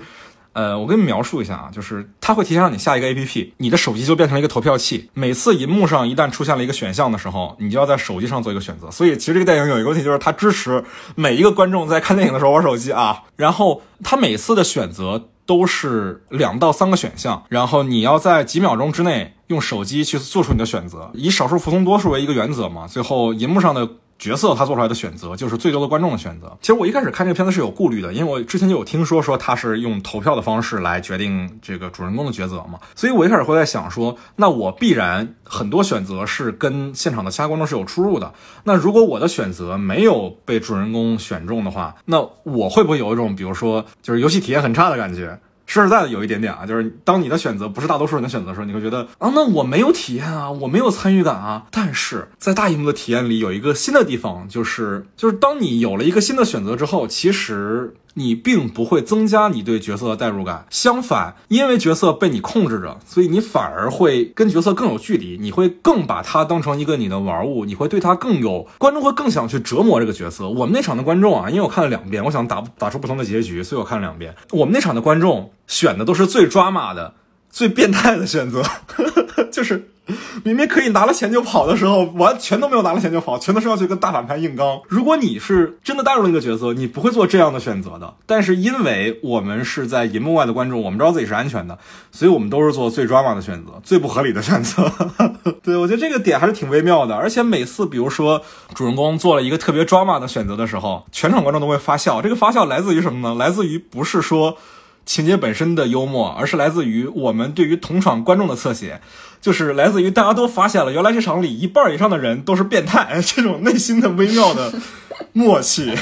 [0.54, 5.08] 呃，我给你描述一下啊，就是它会提前让你下一个 A P P，你的手机就变成了一个投票器。
[5.14, 8.90] 每次银幕上一旦出现了一个选项的时候，你就要在手机上做一个选择。
[8.90, 10.84] 所以其实这个电影有一个问题，就是它支持
[11.14, 13.22] 每一个观众在看电影的时候玩手机啊。
[13.36, 22.86] 然后它每次的选择都是两到三个选项，然后你要在几秒钟之内用手机去做出你的选择，以少数服从多数为一个原则嘛。
[22.86, 23.90] 最后银幕上的。
[24.20, 26.58] 角色他做出来的选择就是最多的观众的选择。
[26.62, 38.34] 其实我一开始看这个片子是有顾虑的，因为我之前就有听说说他是用投票的方式来决定这个主人公的抉择嘛，所以我一开始会在想说，那我必然很多选择是跟现场的其他观众是有出入的。
[38.64, 45.40] 那如果我的选择没有被主人公选中的话，那我会不会有一种比如说就是游戏体验很差的感觉？
[45.68, 51.68] 说实在的，有一点点啊，就是当你的选择不是大多数人的选择的时候，你会觉得啊，那我没有体验啊，我没有参与感啊。
[51.70, 57.94] 但是在大荧幕的体验里，有一个新的地方，就是就是当你有了一个新的选择之后，其实。
[58.18, 70.50] 你并不会增加你对角色的代入感，相反，因为角色被你控制着，所以你反而会跟角色更有距离，你会更把他当成一个你的玩物，你会对他更有观众会更想去折磨这个角色。
[70.50, 74.36] 我们那场的观众啊，因为我看了两遍，我想打打出不同的结局，所以我看了两遍。
[74.52, 77.14] 我们那场的观众选的都是最抓马的、
[77.52, 78.64] 最变态的选择，
[79.54, 79.92] 就是。
[80.44, 84.80] 明明可以拿了钱就跑的时候，完全都没有拿了钱就跑，全都是要去跟大反派硬刚。
[84.88, 88.14] 如果你是真的带入了一个角色，你不会做这样的选择的。
[88.26, 91.78] 但是因为我们是在银幕外的观众，我们知道自己是安全的，
[92.12, 94.92] 所以我们都是做最 drama 的选择，最不合理的选择。
[95.64, 97.16] 对我觉得这个点还是挺微妙的。
[97.16, 98.42] 而且每次比如说
[98.74, 102.22] 主人公做了一个特别 drama 的选择的时候，全场观众都会发笑。
[102.22, 103.36] 这个发笑来自于什么呢？
[103.36, 104.58] 来自于不是说
[105.06, 109.02] 情节本身的幽默，而是来自于我们对于同场观众的侧写。
[109.42, 114.74] 就是来自于大家都发现了，原来这场里一半以上的人都是变态， 这种内心的微妙的
[115.34, 115.94] 默契，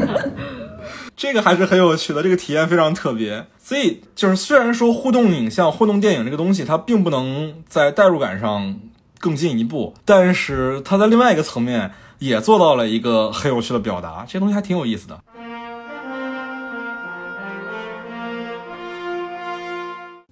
[1.16, 3.46] 这个还是很有趣的，这个体验非常特别。
[3.58, 8.78] 所以就是虽然说互动影像、互动电影这个东西，它并不能在代入感上
[9.18, 15.18] 更进一步，但是它在另外一个层面也做到了一个很有趣的表达，这东西还挺有意思的。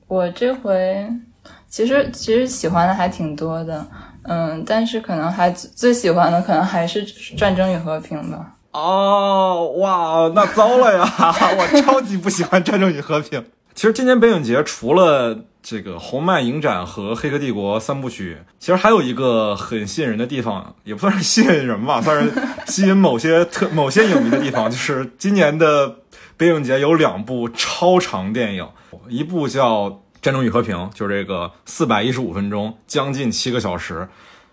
[0.06, 1.10] 我这回
[1.74, 3.84] 其实其实喜欢的还挺多的，
[4.22, 7.04] 嗯，但是可能还最喜欢的可能还是
[7.36, 8.52] 《战争与和平》吧。
[8.70, 11.02] 哦，哇，那糟了呀！
[11.58, 13.40] 我超级不喜欢《战争与和平》。
[13.74, 22.32] 其实今年北影节除了这个《红漫影展》和《黑客帝国》三部曲，其实还有一个很吸引人的地方，也不算是吸引人吧，算是
[22.68, 25.96] 吸引某些特 某些影迷的地方，就是今年的
[26.36, 28.68] 北影节有两部超长电影，
[29.08, 29.90] 一部叫
[30.24, 34.08] 《战争与和平》，就是这个四百一十五分钟，将近七个小时；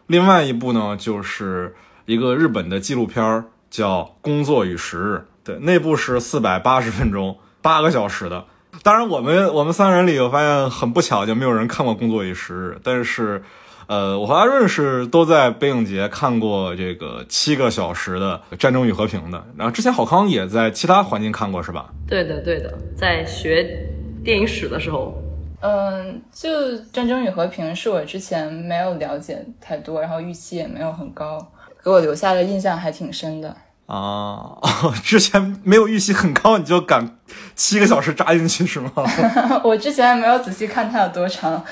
[0.07, 1.73] 另外一部呢，就是
[2.05, 8.43] 一个日本的纪录片叫《工作与时日》，对，那部是四百八十分钟，八个小时的。
[8.84, 12.75] 当然，我们我们三人里，我发现很不巧，就没有人看过《工作与时日》。
[12.84, 13.41] 但是，
[13.88, 19.45] 呃，我和阿润是都在北影节看过这个七个小时的《战争与和平》的。
[19.55, 21.89] 然后之前郝康也在其他环境看过，是吧？
[22.05, 23.88] 对的，对的，在学
[24.23, 25.20] 电影史的时候，
[25.62, 26.50] 嗯，就
[26.91, 31.38] 《战争与和平》是我之前没有了解太多，然后预期也没有很高，
[31.84, 33.56] 给我留下的印象还挺深的。
[33.86, 34.58] 啊，
[35.04, 37.17] 之前没有预期很高，你就敢
[37.56, 38.91] 七个小时扎进去是吗？
[39.63, 41.54] 我之前没有仔细看它有多长。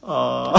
[0.00, 0.52] 啊，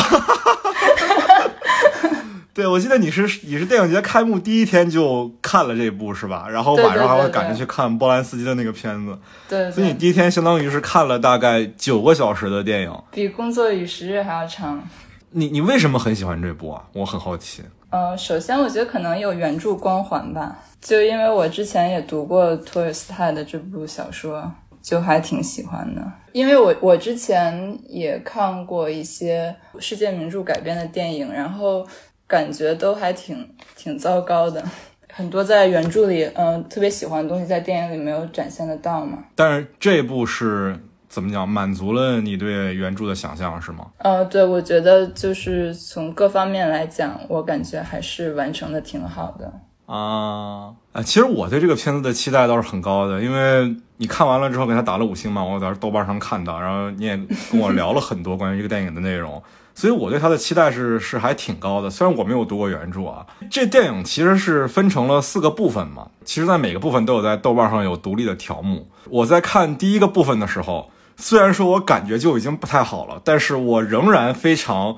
[2.54, 6.48] 对，我记得你是你是电影节开幕第一天就看了这部是吧？
[6.50, 9.18] 然后晚上还会赶着去看波兰斯基的那个片子。
[9.48, 14.84] 对，所以你第一天相当于是看了大概九个小时的电影，比《工作与时日》还要长。
[15.30, 16.84] 你你为什么很喜欢这部啊？
[16.94, 17.64] 我很好奇。
[17.90, 26.02] 呃，首先我觉得可能有原著光环吧，就因为我之前也读过托尔斯泰的这部小说，就还挺喜欢的。
[26.34, 31.86] 因为我我之前也看过一些世界名著改编的电影，然后
[32.32, 34.63] 感觉都还挺挺糟糕的，
[35.12, 39.17] 很多在原著里嗯特别喜欢的东西在电影里没有展现得到嘛。
[39.36, 40.80] 但是这部是。
[41.12, 41.46] 怎么讲？
[41.46, 43.86] 满足了你对原著的想象是吗？
[43.98, 49.52] 呃，对，我觉得就是从各方面来讲，我感觉还是完成的挺好的
[49.94, 51.04] 啊啊！
[51.04, 57.17] 其实我对这个片子的期待倒是很高的，因为你看完了之后给他打了五星嘛，我在豆瓣上看到，然后你也
[57.52, 61.90] 跟我聊了很多关于这个电影的内容，所以我对他的期待是是还挺高的。
[61.90, 68.90] 虽然我没有读过原著啊，这电影其实是分成了四个部分嘛，其实在每个部分都有在豆瓣上有独立的条目。
[69.10, 70.92] 我在看第一个部分的时候。
[71.18, 74.96] 虽然说我感觉就已经不太好了，但是我仍然非常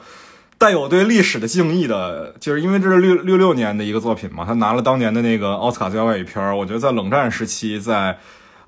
[0.58, 8.18] 带有对历史的敬意的，就是因为这是六六六年的一个作品嘛，他拿了当年的那个奥斯卡最佳外语片我觉得在冷战时期，在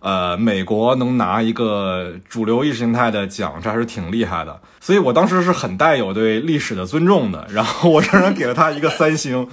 [0.06, 4.62] 呃美国能拿一个主流意识形态的奖，这还是挺厉害的。
[4.80, 9.48] 所以我当时是很带有对历史的尊重的， 然后我仍然给了他一个三星，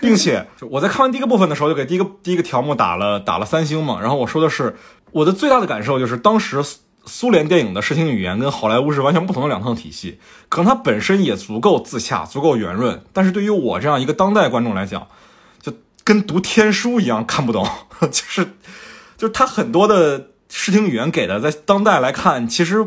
[0.00, 4.00] 并且我在看完第一个部分的时候，就给第一个第一个条目打了打了三星嘛。
[4.00, 4.76] 然后我说的是
[5.12, 6.60] 我的最大的感受就是当时。
[7.06, 15.06] 苏联电影的视听语言跟好莱坞是完全不同的两套体系，可能它本身也足够自洽，足够圆润，但是对于我这样一个当代观众来讲，
[15.60, 15.70] 就
[16.02, 17.68] 跟读天书一样看不懂，
[18.00, 18.54] 就是，
[19.16, 22.86] 就是他很多的视听语言给的，在当代来看，其实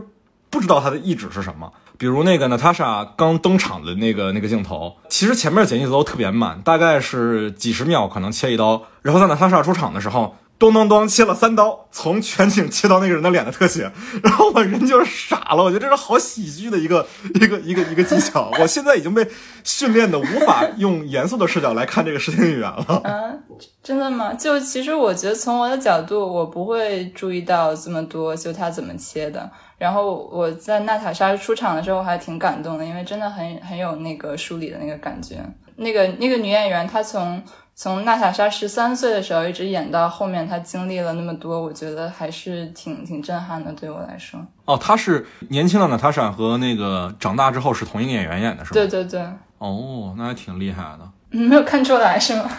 [0.50, 1.72] 不知道他的意旨是什么。
[1.98, 10.36] 比如那个娜塔莎刚登场的那个那个镜头，其实前面剪辑都特别慢，大概是几十秒可能切一刀，然后在娜塔莎出场的时候。
[10.60, 13.92] 咚咚咚，切了三刀，从全景切到那个人的脸的特写，
[14.24, 15.64] 然后我人就傻了。
[15.64, 18.52] 我觉得这是好喜剧的一个一个一个一个技巧。
[18.60, 19.28] 我现在已经被
[19.64, 23.02] 训练的无法用严肃的视角来看这个视听语言了。
[23.04, 23.44] 嗯，
[23.84, 24.34] 真的吗？
[24.34, 29.48] 就其实我觉得从我的角度，我不会注意到这么多，就他怎么切的。
[29.78, 35.36] 然后我在娜塔莎出场的时候还挺感动的，因为真的很很有那个书里的那个感觉。
[35.76, 37.44] 那个那个女演员她从。
[37.80, 43.72] 从娜塔莎十三岁的时候一直演到后面，她经历了那么多，我觉得还是挺挺震撼的。
[43.74, 48.74] 对我来说，哦，她是年轻的娜塔莎和那个长大之后是同一个演员演的，是吗？
[48.74, 49.22] 对对对。
[49.60, 51.08] 哦，那还挺厉害的。
[51.30, 52.50] 没有看出来是吗？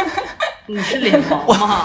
[0.66, 1.84] 你是脸盲吗？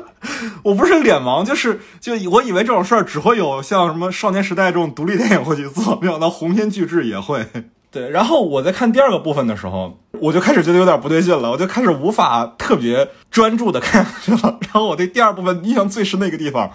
[0.62, 7.46] 我不是脸盲，就是就我以为这种事儿只会有像什么少年时代这种独立电影会去做，没想到鸿篇巨制也会。
[7.90, 14.58] 对，然后我在看第二个部分的时候，我就开始觉得有点不对劲了，我就开始无法特别专注的看下去了。
[14.62, 16.70] 然后我对第二部分印象最深的一个地方，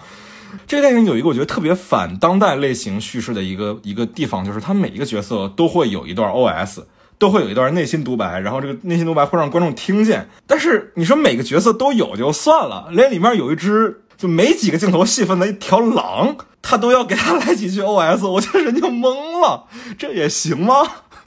[0.66, 6.82] 这个电影有一个我觉得特别反当代类型叙事的一个一个地方，就是它每一个角色都会有一段 OS，
[7.16, 10.28] 都会有一段内心独白，然后这个内心独白会让观众听见。
[10.46, 19.64] 但是你说每个角色都有就算了，连里面有一只就没几个镜头戏份的一条狼，他都要给他来几句 OS，我就人就懵了，
[19.96, 20.74] 这也行吗？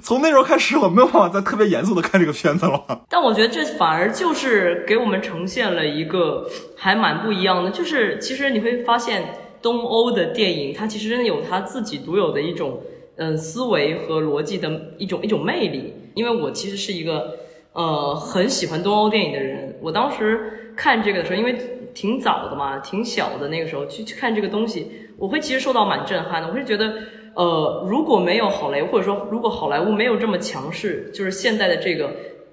[0.02, 3.06] 从那时候开始，我没有办法再特别严肃的看这个片子了。
[3.10, 9.24] 但我觉得这反而就是给我们呈现了一个还蛮不一样的，就是其实你会发现，
[9.62, 12.82] 东欧的电影，它其实真的有它自己独有的一种
[13.18, 15.94] 嗯思维和逻辑的一种一种魅力。
[16.16, 17.38] 因为我其实是一个
[17.74, 21.56] 呃很喜欢东欧电影的人，我当时看这个的时候，因为
[21.94, 26.48] 挺早的嘛，挺小的那个时候去去看这个东西，我会其实受到蛮震撼的。
[26.48, 26.94] 我会觉得，
[27.36, 32.12] 呃，如果没有好莱坞，或者说如果好莱坞没有这么强势，就是现在的这个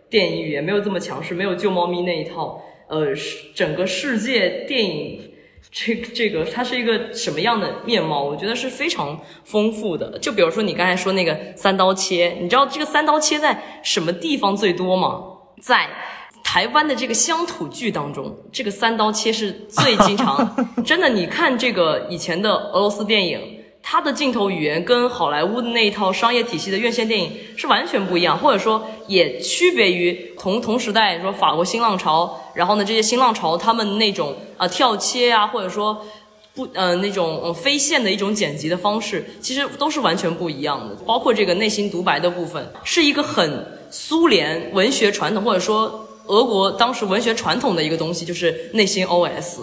[0.09, 3.07] 电影语言没有这么强势，没有救猫咪那一套，呃，
[3.55, 5.21] 整个世界电影
[5.71, 8.23] 这这个它是一个什么样的面貌？
[8.23, 10.19] 我觉得是非常丰富的。
[10.19, 15.23] 就比如说你刚才说那个三刀切，你知道这个三刀切在什么地方最多吗？
[15.61, 15.89] 在。
[16.45, 20.49] 台湾的这个乡土剧当中，这个三刀切是最经常。
[20.87, 23.56] 真的，你看这个以前的俄罗斯电影，
[23.89, 36.05] 它的镜头语言跟好莱坞的那一套商业体系的院线电影是完全不一样，或者说也区别于同同时代说法国新浪潮，然后呢这些新浪潮他们那种啊跳切啊，或者说
[36.53, 40.97] 不呃那种非线的一种剪辑的方式，其实都是完全不一样的。
[41.07, 46.03] 包括这个内心独白的部分，是一个很苏联文学传统，或者说。
[46.29, 49.59] 俄国当时文学传统的一个东西就是内心 OS，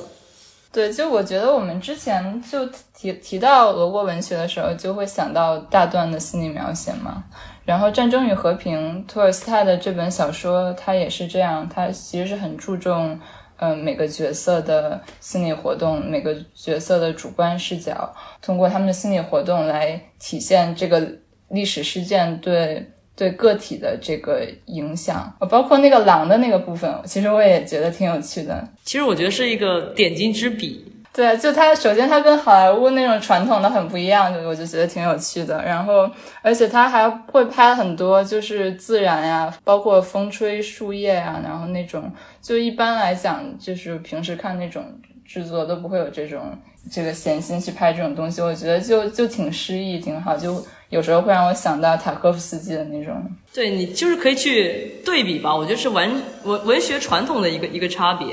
[0.74, 2.66] 对，就我觉得我们之前就
[2.98, 7.24] 提提到俄国文学的时候，就会想到大段的心理描写嘛。
[7.64, 13.20] 然后《战争与和平》托尔斯泰的这本小说，它也是这样，它其实是很注重，
[13.58, 21.08] 嗯，每个角色的心理活动，每个角色的主观视角，通过他们的心理活动来体现这个
[21.50, 22.90] 历史事件对。
[23.16, 28.68] 对个体的这个影响，包括那个狼的那个部分，其实我也觉得挺有趣的。
[28.84, 30.84] 其实我觉得是一个点睛之笔。
[31.14, 35.64] 对，就它首先它跟好莱坞那种传统的很不一样，就我就觉得挺有趣的。
[35.64, 36.10] 然后，
[36.42, 44.84] 而且它还会拍很多就是自然呀，包括风吹树叶呀，然后那种就一般来讲，就是平时看那种
[45.24, 46.58] 制作都不会有这种
[46.92, 48.42] 这个闲心去拍这种东西。
[48.42, 50.66] 我觉得就就挺诗意，挺好，就。
[50.94, 53.14] 有时候会让我想到塔科夫斯基的那种，
[53.52, 58.28] 对你就是可以去对比吧，我觉得是文文文学传统的一个一个差别，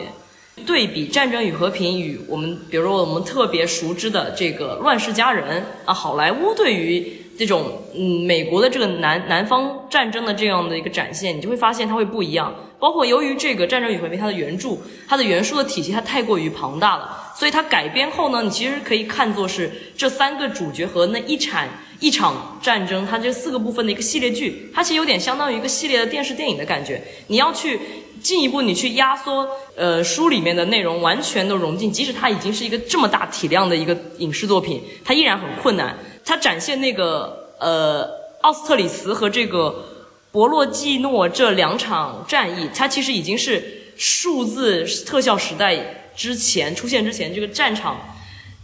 [0.67, 12.55] 对比《战争与和平》与我们，比如说我们特别熟知的这个《乱世佳人》啊，好莱坞对于这种嗯美国的这个南南方战争的这样的一个展现，你就会发现它会不一样。
[12.81, 14.71] 包括由于这个《战争与和平》它的原著，
[15.07, 21.69] 它的原书的体系它太过于庞大了，所以它改编后呢，你其实可以看作是这三个主角和那一场。
[22.01, 26.99] 一场战争，它这四个部分的一个系列剧，它其实有点相当于一个系列的电视电影的感觉。
[27.27, 27.79] 你要去
[28.23, 35.95] 进一步，你去压缩，呃，书里面的内容完全的融进，即使它已经是一个这么大体量的一个影视作品，它依然很困难。
[36.25, 38.09] 它展现那个呃
[38.41, 39.85] 奥斯特里茨和这个
[40.33, 45.77] 博洛季诺这两场战役，它其实已经是数字特效时代
[46.17, 47.99] 之前出现之前这个战场。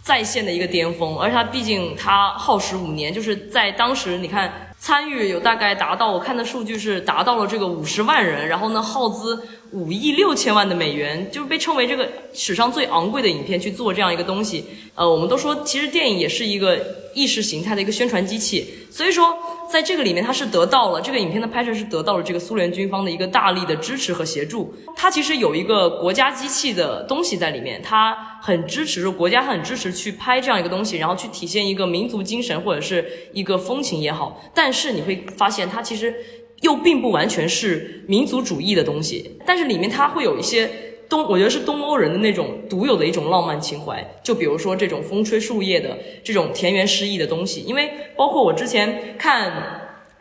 [0.03, 14.67] 在线的一个巅峰，而它毕竟它耗时五年，就是在当时你看参与有大概达到，我看的数据是达到了这个五十万人，然后呢耗资五亿六千万的美元，就是被称为这个史上最昂贵的影片去做这样一个东西。
[14.95, 16.79] 呃，我们都说其实电影也是一个
[17.17, 18.69] 意识形态的一个宣传机器。
[18.91, 19.37] 所以说，
[19.73, 24.73] 在这个里面，它是得到了这个影片的拍摄是得到了这个苏联军方的一个大力的支持和协助。
[24.95, 34.41] 它其实有一个国家机器的东西在里面，它很支持，国家很支持去拍这样一个东西，然后去体现一个民族精神或者是一个风情也好。
[34.55, 36.15] 但是你会发现，它其实
[36.61, 40.71] 又并不完全是民族主义的东西，但是里面它会有一些。
[41.09, 47.61] 东，我觉得是东欧人的那种独有的一种浪漫情怀，就比如说这种风吹树叶的这种田园诗意的东西。
[47.61, 49.53] 因为包括我之前看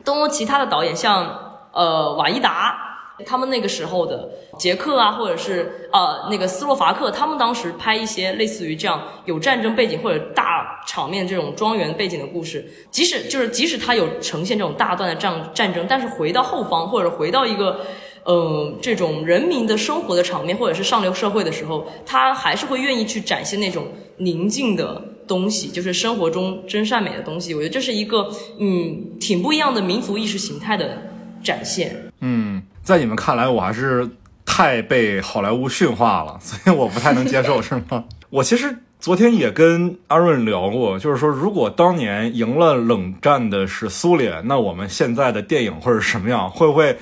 [0.03, 2.77] 东欧其他的导演，像呃瓦伊达，
[3.25, 17.79] 他们那个时候的捷克啊，或者是呃那个斯洛伐克，他们当时拍一些类似于这样有战争背景或者大场面这种庄园背景的故事，即使就是即使他有呈现这种大段的战战争，但是回到后方或者回到一个。
[18.27, 27.53] 嗯，这种人民的生活的场面，或者是上流社会的时候，他还是会愿意去展现那种宁静的东西，就是生活中真善美的东西。
[27.53, 28.27] 我觉得这是一个
[28.59, 31.01] 嗯，挺不一样的民族意识形态的
[31.43, 31.95] 展现。
[32.21, 34.09] 嗯，在你们看来，我还是
[34.43, 38.05] 太被好莱坞驯化了，所以我不太能接受，是吗？
[38.31, 46.49] 我其实昨天也跟阿润聊过，就是说，如果当年赢了冷战的是苏联，那我们现在的电影会是什么样？
[46.49, 46.97] 会不会？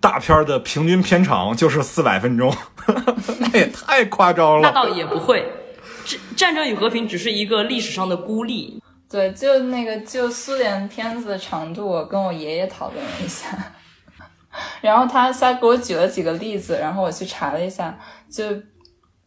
[0.00, 2.54] 大片的平均片长就是四百分钟，
[3.40, 4.62] 那也太夸张了。
[4.62, 5.44] 那倒也不会，
[6.04, 8.82] 战战争与和平只是一个历史上的孤立。
[9.08, 13.46] 对，就那个就苏联片子的长度，我跟我爷爷讨论了一下，
[14.82, 17.96] 然后他他给我举了几个例子，然后我去查了一下，
[18.28, 18.44] 就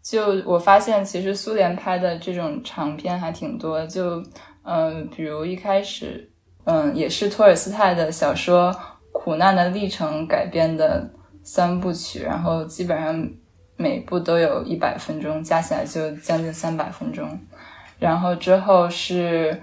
[0.04, 3.86] 就我发现，其实苏联拍的这种长片还挺多。
[3.88, 4.22] 就
[4.64, 6.30] 嗯，比如一开始，
[6.66, 8.72] 嗯，也是托尔斯泰的小说
[9.12, 11.10] 《苦难的历程》改编的
[11.44, 13.30] 三部曲，然后基本上
[13.76, 17.28] 每部都有一百分钟，加起来就将近三百分钟。
[18.00, 19.62] 然后之后是，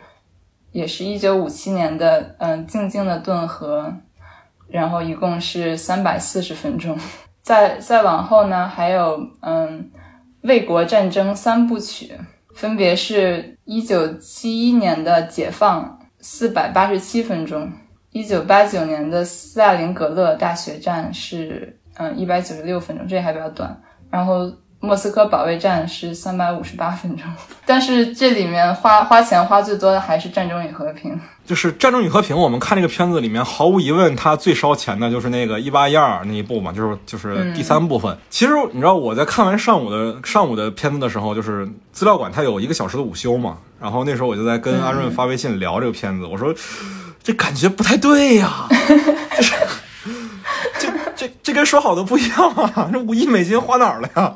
[0.73, 3.83] 也是一九五七年的嗯，《静静的顿河》，
[4.69, 6.99] 然后一共是三百四十分钟。
[7.43, 9.91] 再再往后呢，还有嗯。
[10.43, 12.13] 卫国战争三部曲
[12.55, 17.69] 分别是一九七一年的《解放》四百八十七分钟，
[18.17, 23.79] 一九八九年的《斯大林格勒大学战》是嗯一百九十六分钟，这还比较短。
[24.11, 24.51] 然后。
[24.79, 27.25] 莫斯科保卫战是三百五十八分钟，
[27.65, 31.13] 但是这里面花花钱花最多的还是《战争与和平》。
[31.47, 38.17] 就是《战争与和平》，我们看这个片子里面，毫无疑问，它最烧钱的就是那个一八一二那一部嘛，就是就是第三部分。
[38.29, 46.55] 其实你知道我在看完上午的上午的片子的时候，就是资料馆它有一个小时的午休嘛，然后那时候我就在跟阿润发微信聊这个片子，我说
[47.27, 48.69] 这感觉不太对呀。
[50.79, 52.89] 就是这这这跟说好的不一样啊！
[52.95, 54.33] 这五亿美金花哪儿了呀？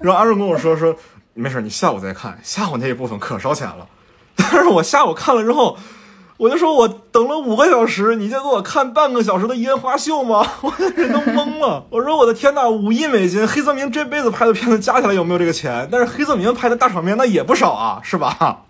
[0.00, 0.96] 然后阿润跟我说说，
[1.34, 3.86] 没事，你下午再看，下午那一部分可烧钱了。
[4.34, 5.78] 但是我下午看了之后，
[6.36, 10.44] 我就说我等了五个小时，你就给我看半个小时的烟花秀吗？
[10.62, 11.86] 我的人都懵了。
[11.90, 15.88] 我说我的天呐，五亿美金，黑泽明这辈子拍的片子加起来有没有这个钱？
[15.92, 18.64] 但是黑泽明拍的大场面那也不少啊，是吧？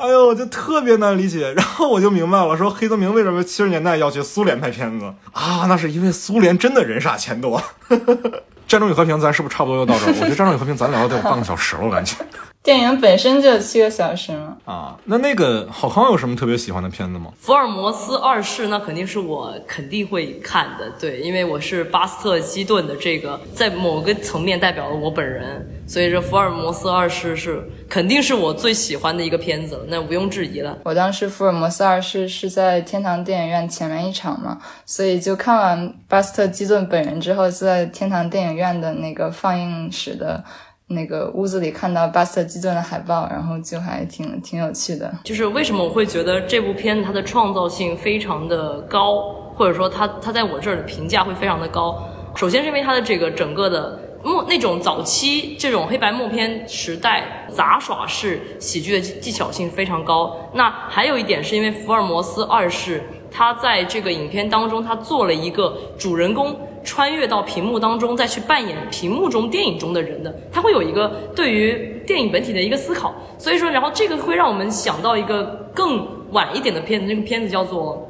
[0.00, 5.66] 哎呦，就特别难理解， 然后我就明白了，说黑泽明为什么七十年代要去苏联拍片子啊？
[5.68, 7.62] 那是因为苏联真的人傻钱多。
[8.66, 10.08] 战争与和平，咱是不是差不多又到这儿？
[10.08, 12.14] 我觉得战争与和平，咱聊得有半个小时了，我感觉。
[12.62, 14.56] 电影本身就七个小时吗？
[14.66, 17.32] 啊，那那个郝康有什么特别喜欢的片子吗？
[17.38, 30.76] 福尔摩斯二世，那肯定是我肯定会看的，对，因为我是巴斯特基顿的这个，在某个层面代表了我本人，所以说福尔摩斯二世是肯定是我最喜欢的一个片子，那毋庸置疑了。
[30.84, 40.44] 我当时福尔摩斯二世是在天堂电影院前面一场嘛，所以就看完巴斯特基顿本人之后，就在天堂电影院的那个放映室的。
[40.92, 45.12] 那个屋子里看到巴斯特基顿的海报，然后就还挺挺有趣的。
[45.22, 49.22] 就是为什么我会觉得这部片子它的创造性非常的高，
[49.54, 52.02] 或者说它它在我这儿的评价会非常的高。
[52.34, 60.36] 首先是因为它的这个整个的默那种早期这种黑白默片时代杂耍式喜剧的技巧性非常高。
[60.52, 66.54] 那还有一点是因为福尔摩斯二世他在这个影片当中他做了一个主人公。
[66.82, 73.14] 穿越到屏幕当中，再去扮演屏幕中电影中的人的，他会有一个对于电影本体的一个思考。
[73.36, 78.08] 所以说，然后这个会让我们想到一个更晚一点的片子，那个片子叫做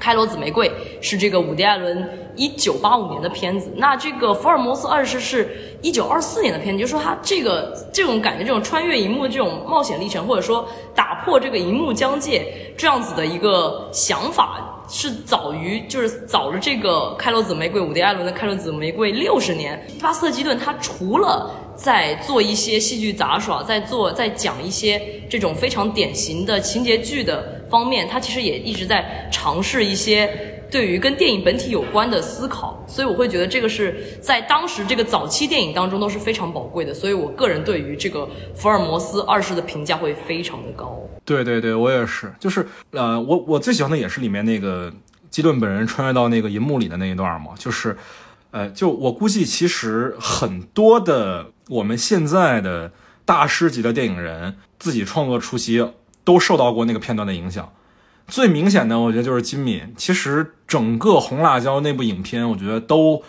[0.00, 0.68] 开罗紫玫瑰》，
[1.00, 3.70] 是这个伍迪·艾伦一九八五年的片子。
[3.76, 14.66] 那这个福尔摩斯二世是一九二四年的片子，就是说他这个这种感觉，这种穿越荧幕的这种冒险历程，或者说打破这个荧幕疆界这样子的一个想法。
[14.92, 19.80] 是早于，就是早了这个《开罗紫玫瑰》，伍迪·艾伦的《开罗紫玫瑰》六十年。
[20.02, 21.48] 巴斯特基顿他除了
[21.82, 25.00] 在做一些戏剧杂耍，在做在讲一些
[25.30, 30.28] 这种非常典型的情节剧的方面，他其实也一直在尝试一些。
[30.70, 36.94] 对于跟电影本体有关的思考，所以我会觉得这个是在当时这个早期电影当中都是非常宝贵的。
[36.94, 40.96] 所以我个人对于这个福尔摩斯二世的评价会非常的高。
[41.24, 44.92] 对对对，我也是，就是呃，我我最喜欢的也是里面那个
[45.28, 47.96] 基顿本人穿越到那个银幕里的那一段嘛，就是
[48.50, 52.92] 呃，就我估计其实很多的我们现在的
[53.24, 55.86] 大师级的电影人自己创作初期
[56.24, 57.72] 都受到过那个片段的影响。
[58.26, 59.92] 最明显的，我觉得就是金敏。
[59.96, 63.22] 其实整个《红辣椒》那部影片，我觉得都。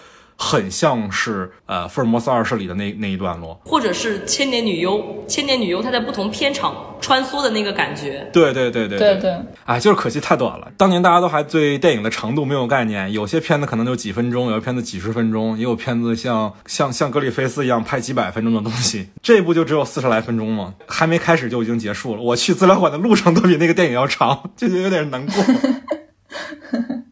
[0.43, 8.27] 很像是呃《福尔摩斯二世》里的那那一段落，或者是《千年女优》，《千年女优》她在不同片场穿梭的那个感觉。
[8.33, 9.35] 对对对对对对，
[9.65, 10.67] 哎，就是可惜太短了。
[10.77, 19.09] 当年大家都还对电影的长度没有概念，有些片子可能就几分钟，有些片子几十分钟，也有片子像像像格里菲斯一样拍几百分钟的东西。
[19.21, 22.21] 这部就只有四十来分钟嘛，还没开始就已经结束了。
[22.23, 25.35] 我去资料馆的路上都比那个电影要长， 就觉得有点难过。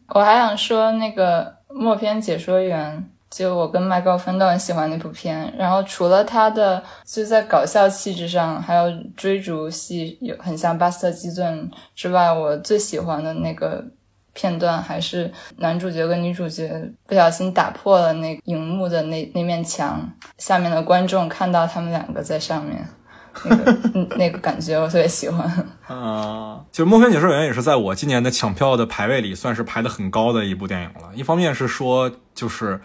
[0.16, 3.08] 我还想说那个默片解说员。
[3.30, 13.84] 就我跟麦高芬都很喜欢那部片，然后除了他的就在搞笑气质上，还有追逐戏有很像巴斯特基顿之外，我最喜欢的那个
[14.32, 16.68] 片段还是男主角跟女主角
[17.06, 22.84] 不小心打破了那荧幕的那那面墙，下面的观众看到他们两个在上面，
[23.44, 23.76] 那个
[24.18, 25.46] 那个感觉我特别喜欢。
[25.86, 31.14] 啊，就《默片解说员》也是在我今年的抢票的排位里算是排的很高的一部电影了。
[31.14, 32.80] 一方面是说就是。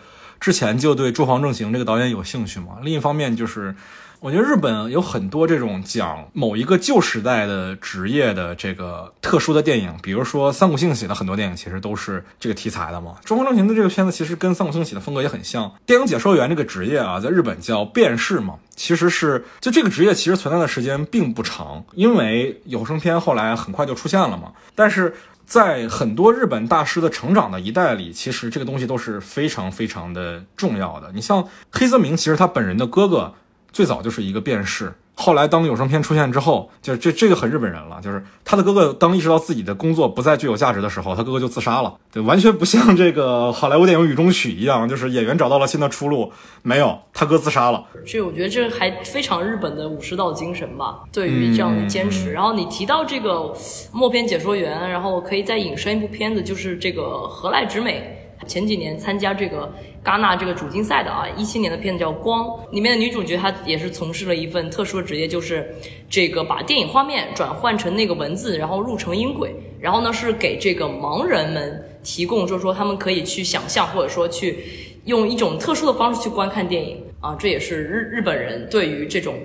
[0.45, 2.77] 之前就对驻防正行这个导演有兴趣嘛。
[2.83, 3.75] 另一方面就是。
[4.21, 13.15] 我觉得日本有很多这种讲某一个旧时代的职业的这个特殊的电影，比如说三谷幸喜的很多电影其实都是这个题材的嘛。
[13.23, 15.71] 中方正行的这个片子其实跟三谷幸喜的风格也很像。
[15.85, 24.53] 电影解说员这个职业啊，在日本叫辨识嘛，其实是就这个职业其实存在的时间并不长，因为有声片后来很快就出现了嘛。
[24.73, 25.13] 但是
[25.45, 31.11] 在很多日本大师的成长的一代里，其实这个东西都是非常非常的重要的。
[31.13, 33.33] 你像黑泽明，其实他本人的哥哥。
[33.71, 47.85] 最早就是一个辨识，后来当有声片出现之后，就是这这个很日本人了，就是他的哥哥当意识到自己的工作不再具有价值的时候，他哥哥就自杀了，对，完全不像这个好莱坞电影《雨中曲》一样，就是演员找到了新的出路，没有，他哥自杀了。
[48.05, 52.31] 这我觉得这还非常日本的武士道精神吧，对于这样的坚持。
[52.33, 53.53] 然后你提到这个
[53.93, 58.24] 默片解说员，然后我可以再引申一部片子，就是这个何濑之美。
[58.45, 59.71] 前几年参加这个
[60.03, 65.75] 戛纳这个主竞赛的啊，一七年的片子叫《光》，里面的女主角她也是从事了一份特殊的职业，就是
[66.09, 74.59] 这个把电影画面转换成那个文字，然后录成音轨，然后呢是给这个盲人们提供，就是说他们可以去想象，或者说去
[75.05, 79.35] 用一种特殊的方式去观看电影啊，这也是日日本人对于这种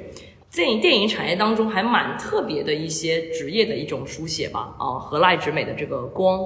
[0.53, 6.41] 电影电影产业当中还蛮特别的一些职业的一种书写吧啊，河濑直美的这个《光》。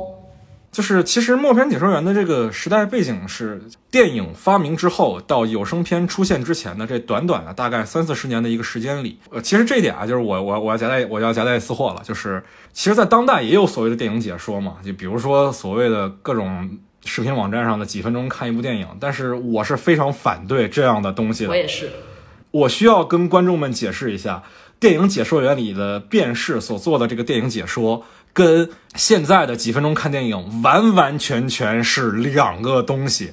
[0.75, 3.63] 就是其实默片解说员的这个时代背景是
[3.93, 16.69] 电影发明之后到有声片出现之前的这短短的大概三四十年的一个时间里，呃，其实这一点啊，就是我我我要夹带我要夹带私货了，就是其实，在当代也有所谓的电影解说嘛，就比如说所谓的各种
[17.05, 21.51] 视频网站上的几分钟看一部电影，但是我是非常反对这样的东西的。
[21.51, 21.89] 我也是，
[22.51, 24.43] 我需要跟观众们解释一下，
[24.81, 28.05] 电影解说员里的辨识所做的这个电影解说。
[28.35, 33.31] 跟现在的几分钟看电影完完全全是两个东西。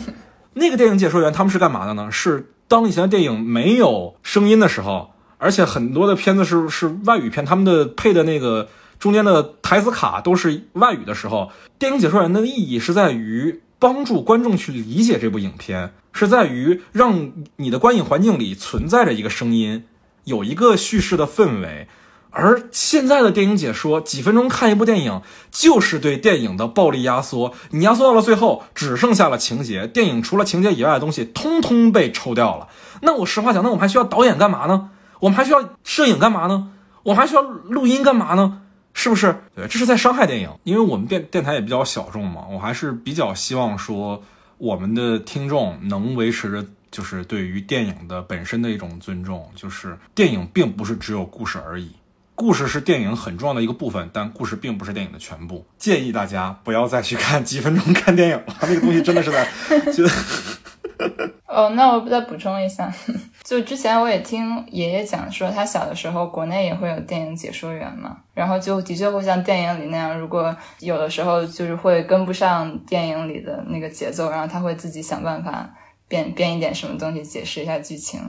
[0.54, 2.08] 那个电影解说员他们是干嘛的呢？
[2.10, 8.68] 是当以前的电影没有声音的时候，而且很多的片子是是外语片，他们的配的那个
[9.00, 19.84] 中间的台词卡都是外语的时候，电影解说员的意义是在于帮助观众去理解这部影片，是在于让你的观影环境里存在着一个声音，
[20.22, 21.88] 有一个叙事的氛围。
[22.34, 25.22] 而现在的电影解说，几分钟看一部电影，
[25.52, 27.54] 就是对电影的暴力压缩。
[27.70, 29.86] 你压缩到了最后，只剩下了情节。
[29.86, 32.68] 电影除了情节以外的东西，通通被抽掉了。
[33.02, 34.90] 那我实话讲，那我们还需要导演干嘛呢？
[35.20, 36.72] 我们还需要摄影干嘛呢？
[37.04, 38.62] 我们还需要录音干嘛呢？
[38.94, 39.36] 是不是？
[39.54, 40.50] 对，这是在伤害电影。
[40.64, 44.22] 因为我们电电台也比较小众嘛，我还是比较希望说，
[44.58, 49.48] 我们的听众能维持着，就是对于电影的本身的一种尊重。
[49.54, 51.90] 就是电影并不是只有故事而已。
[52.36, 55.64] 故事是电影很重要的一个部分，但故事并不是电影的全部。
[55.78, 59.46] 建议大家不要再去看几分钟看电影了， 那个东西真的是在。
[59.92, 60.04] 就
[61.46, 62.92] 哦，那我再补充一下，
[63.44, 75.72] 就之前我也听爷爷讲说，他小的时候国内也会有电影解说员嘛，然后就的确会像电影里那样，如果有的时候就是会跟不上电影里的那个节奏，然后他会自己想办法。
[76.06, 78.20] 编编一点什么东西解释一下剧情，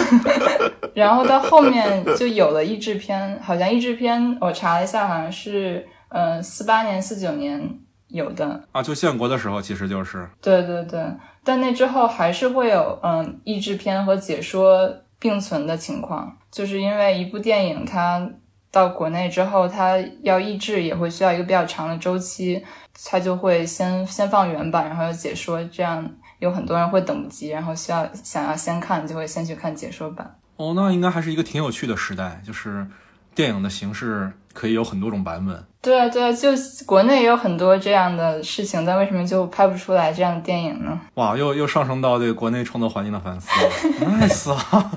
[0.94, 7.78] 然后到后面就有了译制片，好像译制片我查了一下，好像是嗯四八年四九年
[8.08, 11.00] 有的啊，就建国的时候其实就是对对对，
[11.42, 18.30] 但那之后还是会有嗯译制片和解说并存的情况，就是因为一部电影它
[18.70, 22.62] 到国内之后，它要译制也会需要一个比较长的周期，
[23.10, 26.08] 它就会先先放原版，然后又解说这样。
[26.42, 30.28] 有很多人会等不及，然后需要想要先看，就会先去看解说版。
[30.56, 32.84] 哦，那应该还是一个挺有趣的时代，就是
[33.32, 35.64] 电影的形式可以有很多种版本。
[35.80, 36.48] 对啊，对啊，就
[36.84, 41.00] 国内也有很多这样的事情，但为什么就拍不出来这样的电影呢？
[41.14, 43.48] 哇，又又上升到对国内创作环境的反思，
[44.04, 44.90] nice 啊！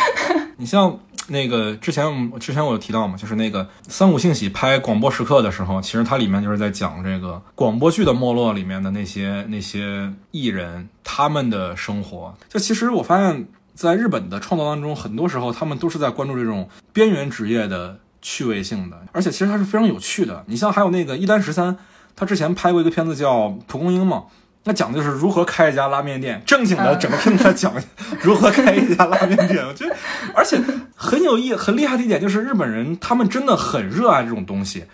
[0.56, 0.98] 你像。
[1.28, 12.34] 那个之前，我之前我有提到嘛，就是那个三五幸喜拍《广播时刻》的时候，其实它里面就是在讲这个广播剧的没落里面的那些那些艺人他们的生活。
[12.48, 20.44] 就其实我发现，在日本的创作当中，很多时候他们都是在关注这种边缘职业的趣味性的，而且其实它是非常有趣的。
[20.46, 21.76] 你像还有那个一丹十三，
[22.14, 24.24] 他之前拍过一个片子叫《蒲公英》嘛。
[24.68, 27.72] 那讲的就是如何开一家拉面店，正经的整个片子在讲
[28.20, 29.64] 如何开一家拉面店。
[29.64, 29.94] 我觉得，
[30.34, 30.60] 而且
[30.96, 34.86] 很有意、很厉害的一点就是日本人他们真的很热爱这种东西，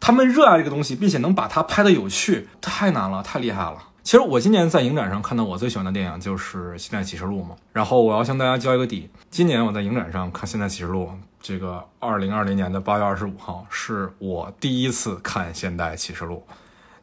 [0.00, 3.76] 他们热爱这个东西，并且能把它拍的有趣，太难了，太厉害了。
[4.02, 7.54] 其实我今年在影展上看到我最喜欢的电影就是《现代启示录》嘛。
[7.72, 11.04] 然后我要向大家交一个底，今年我在影展上看《现代启示录》，
[11.40, 16.42] 这个二零二零年的八月二十五号是我第一次看《现代启示录》。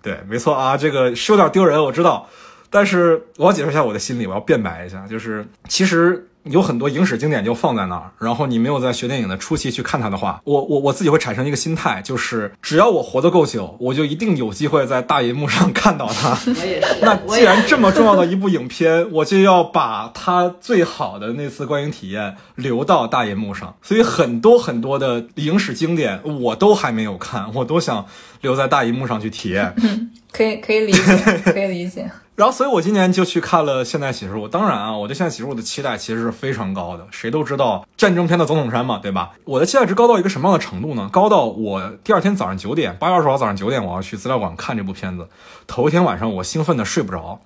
[0.02, 2.30] 对，没错啊，这个是有点丢人，我知道。
[2.70, 6.30] 但是我要解释一下我的心理，我要辩白一下，就是其实。
[6.50, 16.38] 有很多影史经典就放在那儿，然后你没有在学电影的初期去看它的话，我我我自己会产生一个心态，就是只要我活得够久，我就一定有机会在大银幕上看到它。
[16.46, 16.98] 我也是。
[17.02, 23.76] 那既然这么重要的一部影片，我就要把它最好的那次观影体验留到大银幕上。
[23.82, 28.06] 所以很多很多的影史经典我都还没有看，我都想
[28.42, 29.74] 留在大银幕上去体验。
[30.32, 32.10] 可以可以理解，可以理解。
[32.38, 34.46] 然后，所以我今年就去看了《现代启示录》。
[34.48, 37.04] 当然啊，我对《现代启示录》的期待其实是非常高的。
[37.10, 39.32] 谁都知道战争片的总统山嘛，对吧？
[39.46, 41.10] 我的期待值高到一个什么样的程度呢？
[41.12, 45.28] 高到我第二天早上九点，八月二十号早上九点，我要去资料馆看这部片子。
[45.66, 47.42] 头一天晚上我兴奋的睡不着，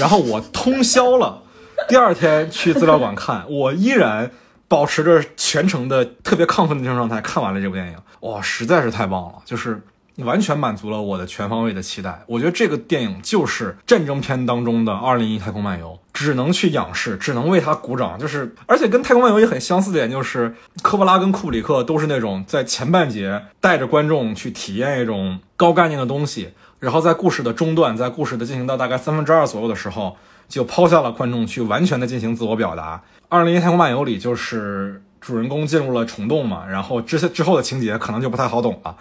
[0.00, 1.40] 然后我通宵了。
[1.88, 4.32] 第二天去资料馆看，我依然
[4.66, 7.96] 保持着全程的特别亢奋的精神状态，看完了这部电影。
[8.28, 9.34] 哇，实在是太棒了！
[9.44, 9.80] 就是。
[10.18, 12.22] 完全满足了我的全方位的期待。
[12.26, 18.18] 我觉得这个电影就是战争片当中的《二零一太空漫游》，只能去仰视，只能为他鼓掌。
[18.18, 30.16] 就是，而且跟《太空漫游》也很相似的点就是，科波拉跟库里克都是那种在前半节带着观众去体验一种高概念的东西，然后在故事的中段，在故事的进行到大概三分之二左右的时候，
[30.48, 32.98] 就抛下了观众去完全的进行自我表达。
[33.28, 38.94] 《二零一太空漫游》里就是主人公进入了虫洞嘛，然后之之后的情节可能就不太好懂了。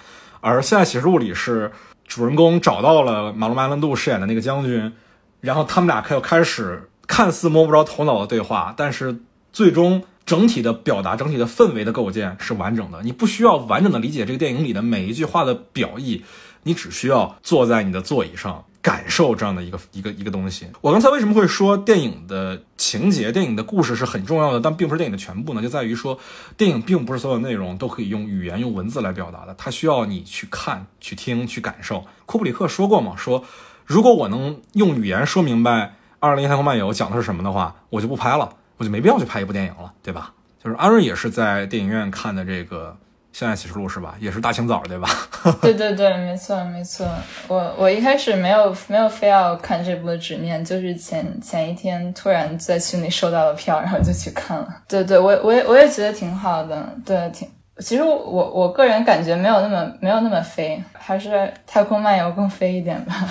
[0.44, 1.72] 而现在启示录里是
[2.06, 4.91] 主人公找到了马龙·白兰度饰演的那个将军，
[5.39, 9.20] 然后他们俩开开始看似摸不着头脑的对话，但是
[9.54, 13.02] 最终整体的表达、整体的氛围的构建是完整的。
[13.04, 16.26] 你不需要完整的理解这个电影里的每一句话的表意，
[16.64, 18.66] 你只需要坐在你的座椅上。
[18.84, 20.68] 感受这样的一个一个一个东西。
[20.82, 25.62] 我刚才为什么会说电影的情节、电影的故事是很重要的，但并不是电影的全部呢？
[25.62, 26.20] 就在于说，
[26.58, 32.04] 电影并不是所有内容都可以用语言、用文字来表达的，它需要你去看、去听、去感受。
[32.26, 33.46] 库布里克说过嘛，说
[33.86, 35.72] 如果我能用语言说明白
[36.20, 40.34] 《二零一太空漫游》讲的是什么的话，我就不拍了，我就没必要去拍一部电影了，对吧？
[40.62, 42.98] 就是阿瑞也是在电影院看的这个。
[43.34, 44.16] 现在启示录是吧？
[44.20, 45.10] 也是大清早对吧？
[45.62, 47.06] 对对对，没错没错。
[47.50, 54.68] 我我一开始没有没有非要看这部的执念，就是前前一天突然在群里收到了票， 然后就去看了。
[54.88, 56.88] 对对，我我也我也觉得挺好的。
[57.06, 57.50] 对，挺。
[57.80, 63.28] 其实我我个人感觉没有那么没有那么飞，还是太空漫游更飞一点吧。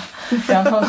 [0.47, 0.83] 然后。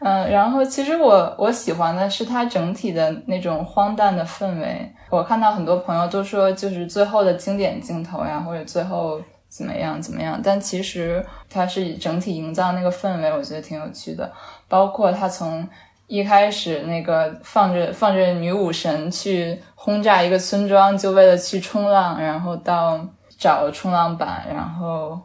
[0.00, 4.88] 嗯，然后其实我我喜欢的是它整体的那种荒诞的氛围。
[5.10, 10.40] 我看到很多朋友都说，就是最后的经典镜头呀，或者最后怎么样怎么样。
[10.42, 14.30] 但其实它是整体营造那个氛围，我觉得挺有趣的。
[14.68, 15.68] 包括他从
[16.06, 23.00] 一开始那个放着放着女武神去轰炸一个村庄，就为了去冲浪，然后到
[23.36, 25.18] 找冲浪板，然后。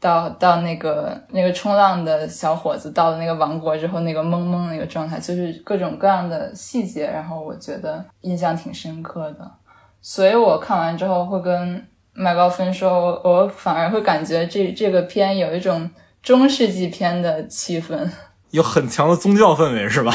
[0.00, 9.48] 到到那个那个冲浪的小伙子到了那个王国之后，那个懵懵那个状态，就是各种各样的细节，然后我觉得印象挺深刻的。
[10.00, 15.88] 所以我看完之后会跟麦高芬说，我反而会感觉这这个片有一种
[16.22, 18.08] 中世纪片的气氛。
[18.50, 20.12] 有很强的宗教氛围是吧？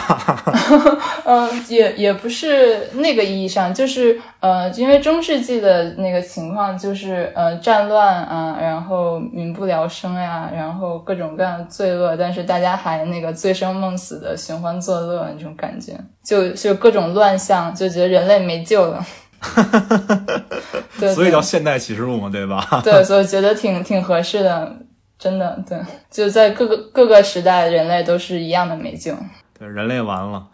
[1.25, 19.05] 嗯， 也也不是那个意义上，就是呃，因为中世纪的那个情况就是呃战乱啊，然后民不聊生呀，然后各种各样的罪恶，但是大家还那个醉生梦死的寻欢作乐那种感觉，就就各种乱象，就觉得人类没救了。
[20.99, 22.81] 对， 所以叫现代启示录嘛，对吧？
[22.83, 24.75] 对，所以觉得挺挺合适的。
[25.17, 25.79] 真的对，
[26.11, 29.17] 就在各个各个时代，人类都是一样的美景。
[29.57, 30.47] 对，人类完了。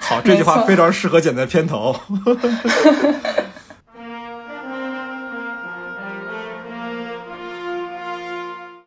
[0.00, 1.94] 好，这句话非常适合剪在片头。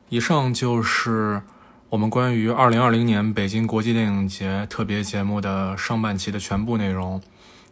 [0.10, 1.41] 以上就是
[1.89, 7.22] 我们关于二零二零年北京国际电影节特别节目的上半期的全部内容。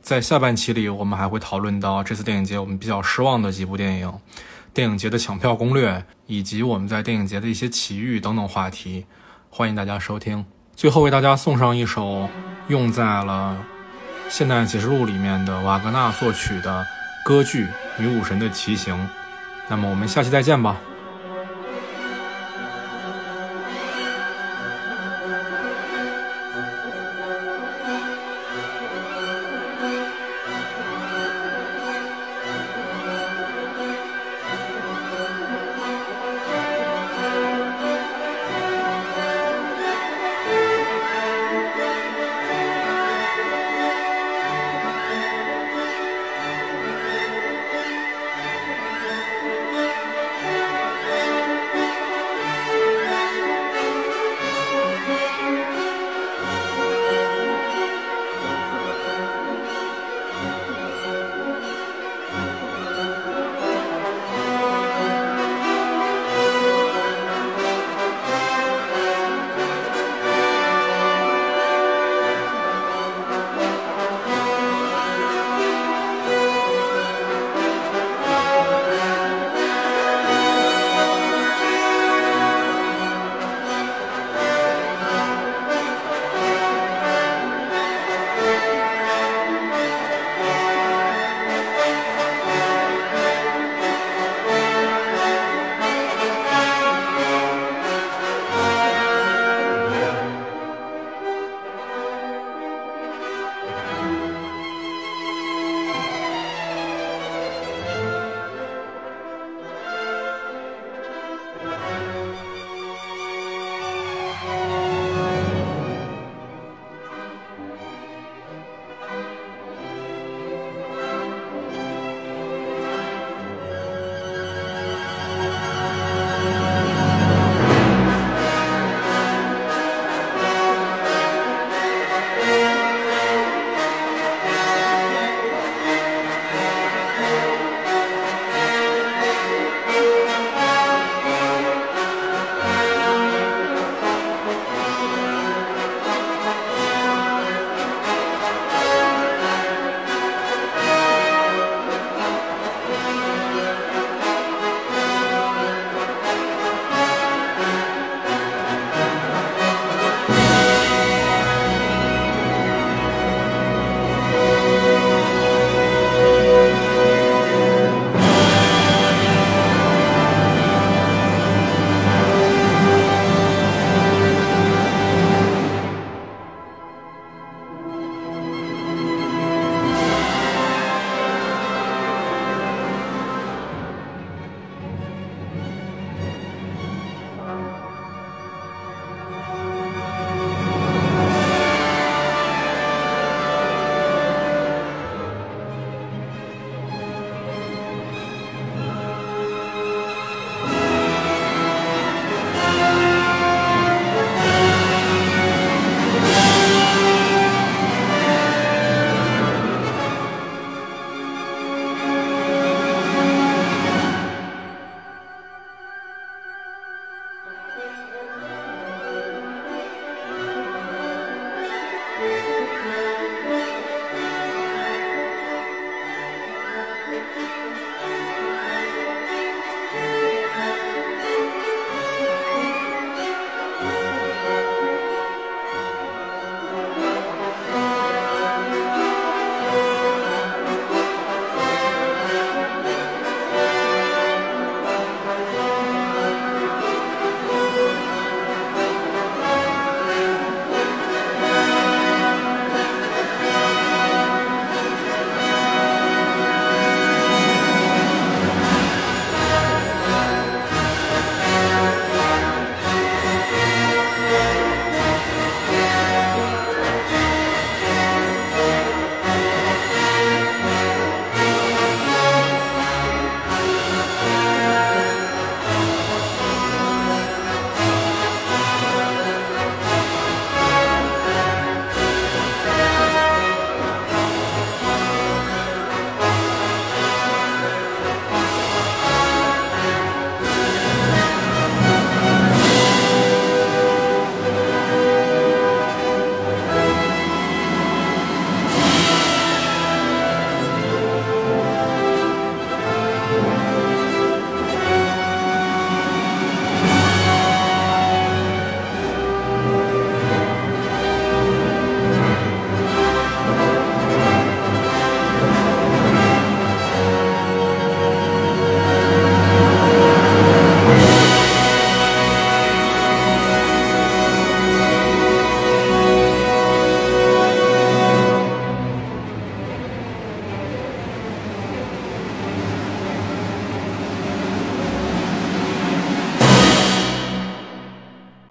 [0.02, 4.14] 在下半期里，我们还会讨论到这次电影节我们比较失望的几部电影。
[4.74, 9.06] 电影节的抢票攻略，以及我们在电影节的一些奇遇等等话题，
[9.52, 10.44] 欢迎大家收听。
[10.76, 12.28] 最后为大家送上一首
[12.70, 13.56] 用在了
[14.36, 16.84] 《现代启示录》里面的瓦格纳作曲的
[17.24, 17.66] 歌剧
[18.00, 18.96] 《女武神的骑行》。
[19.70, 20.82] 那么我们下期再见吧。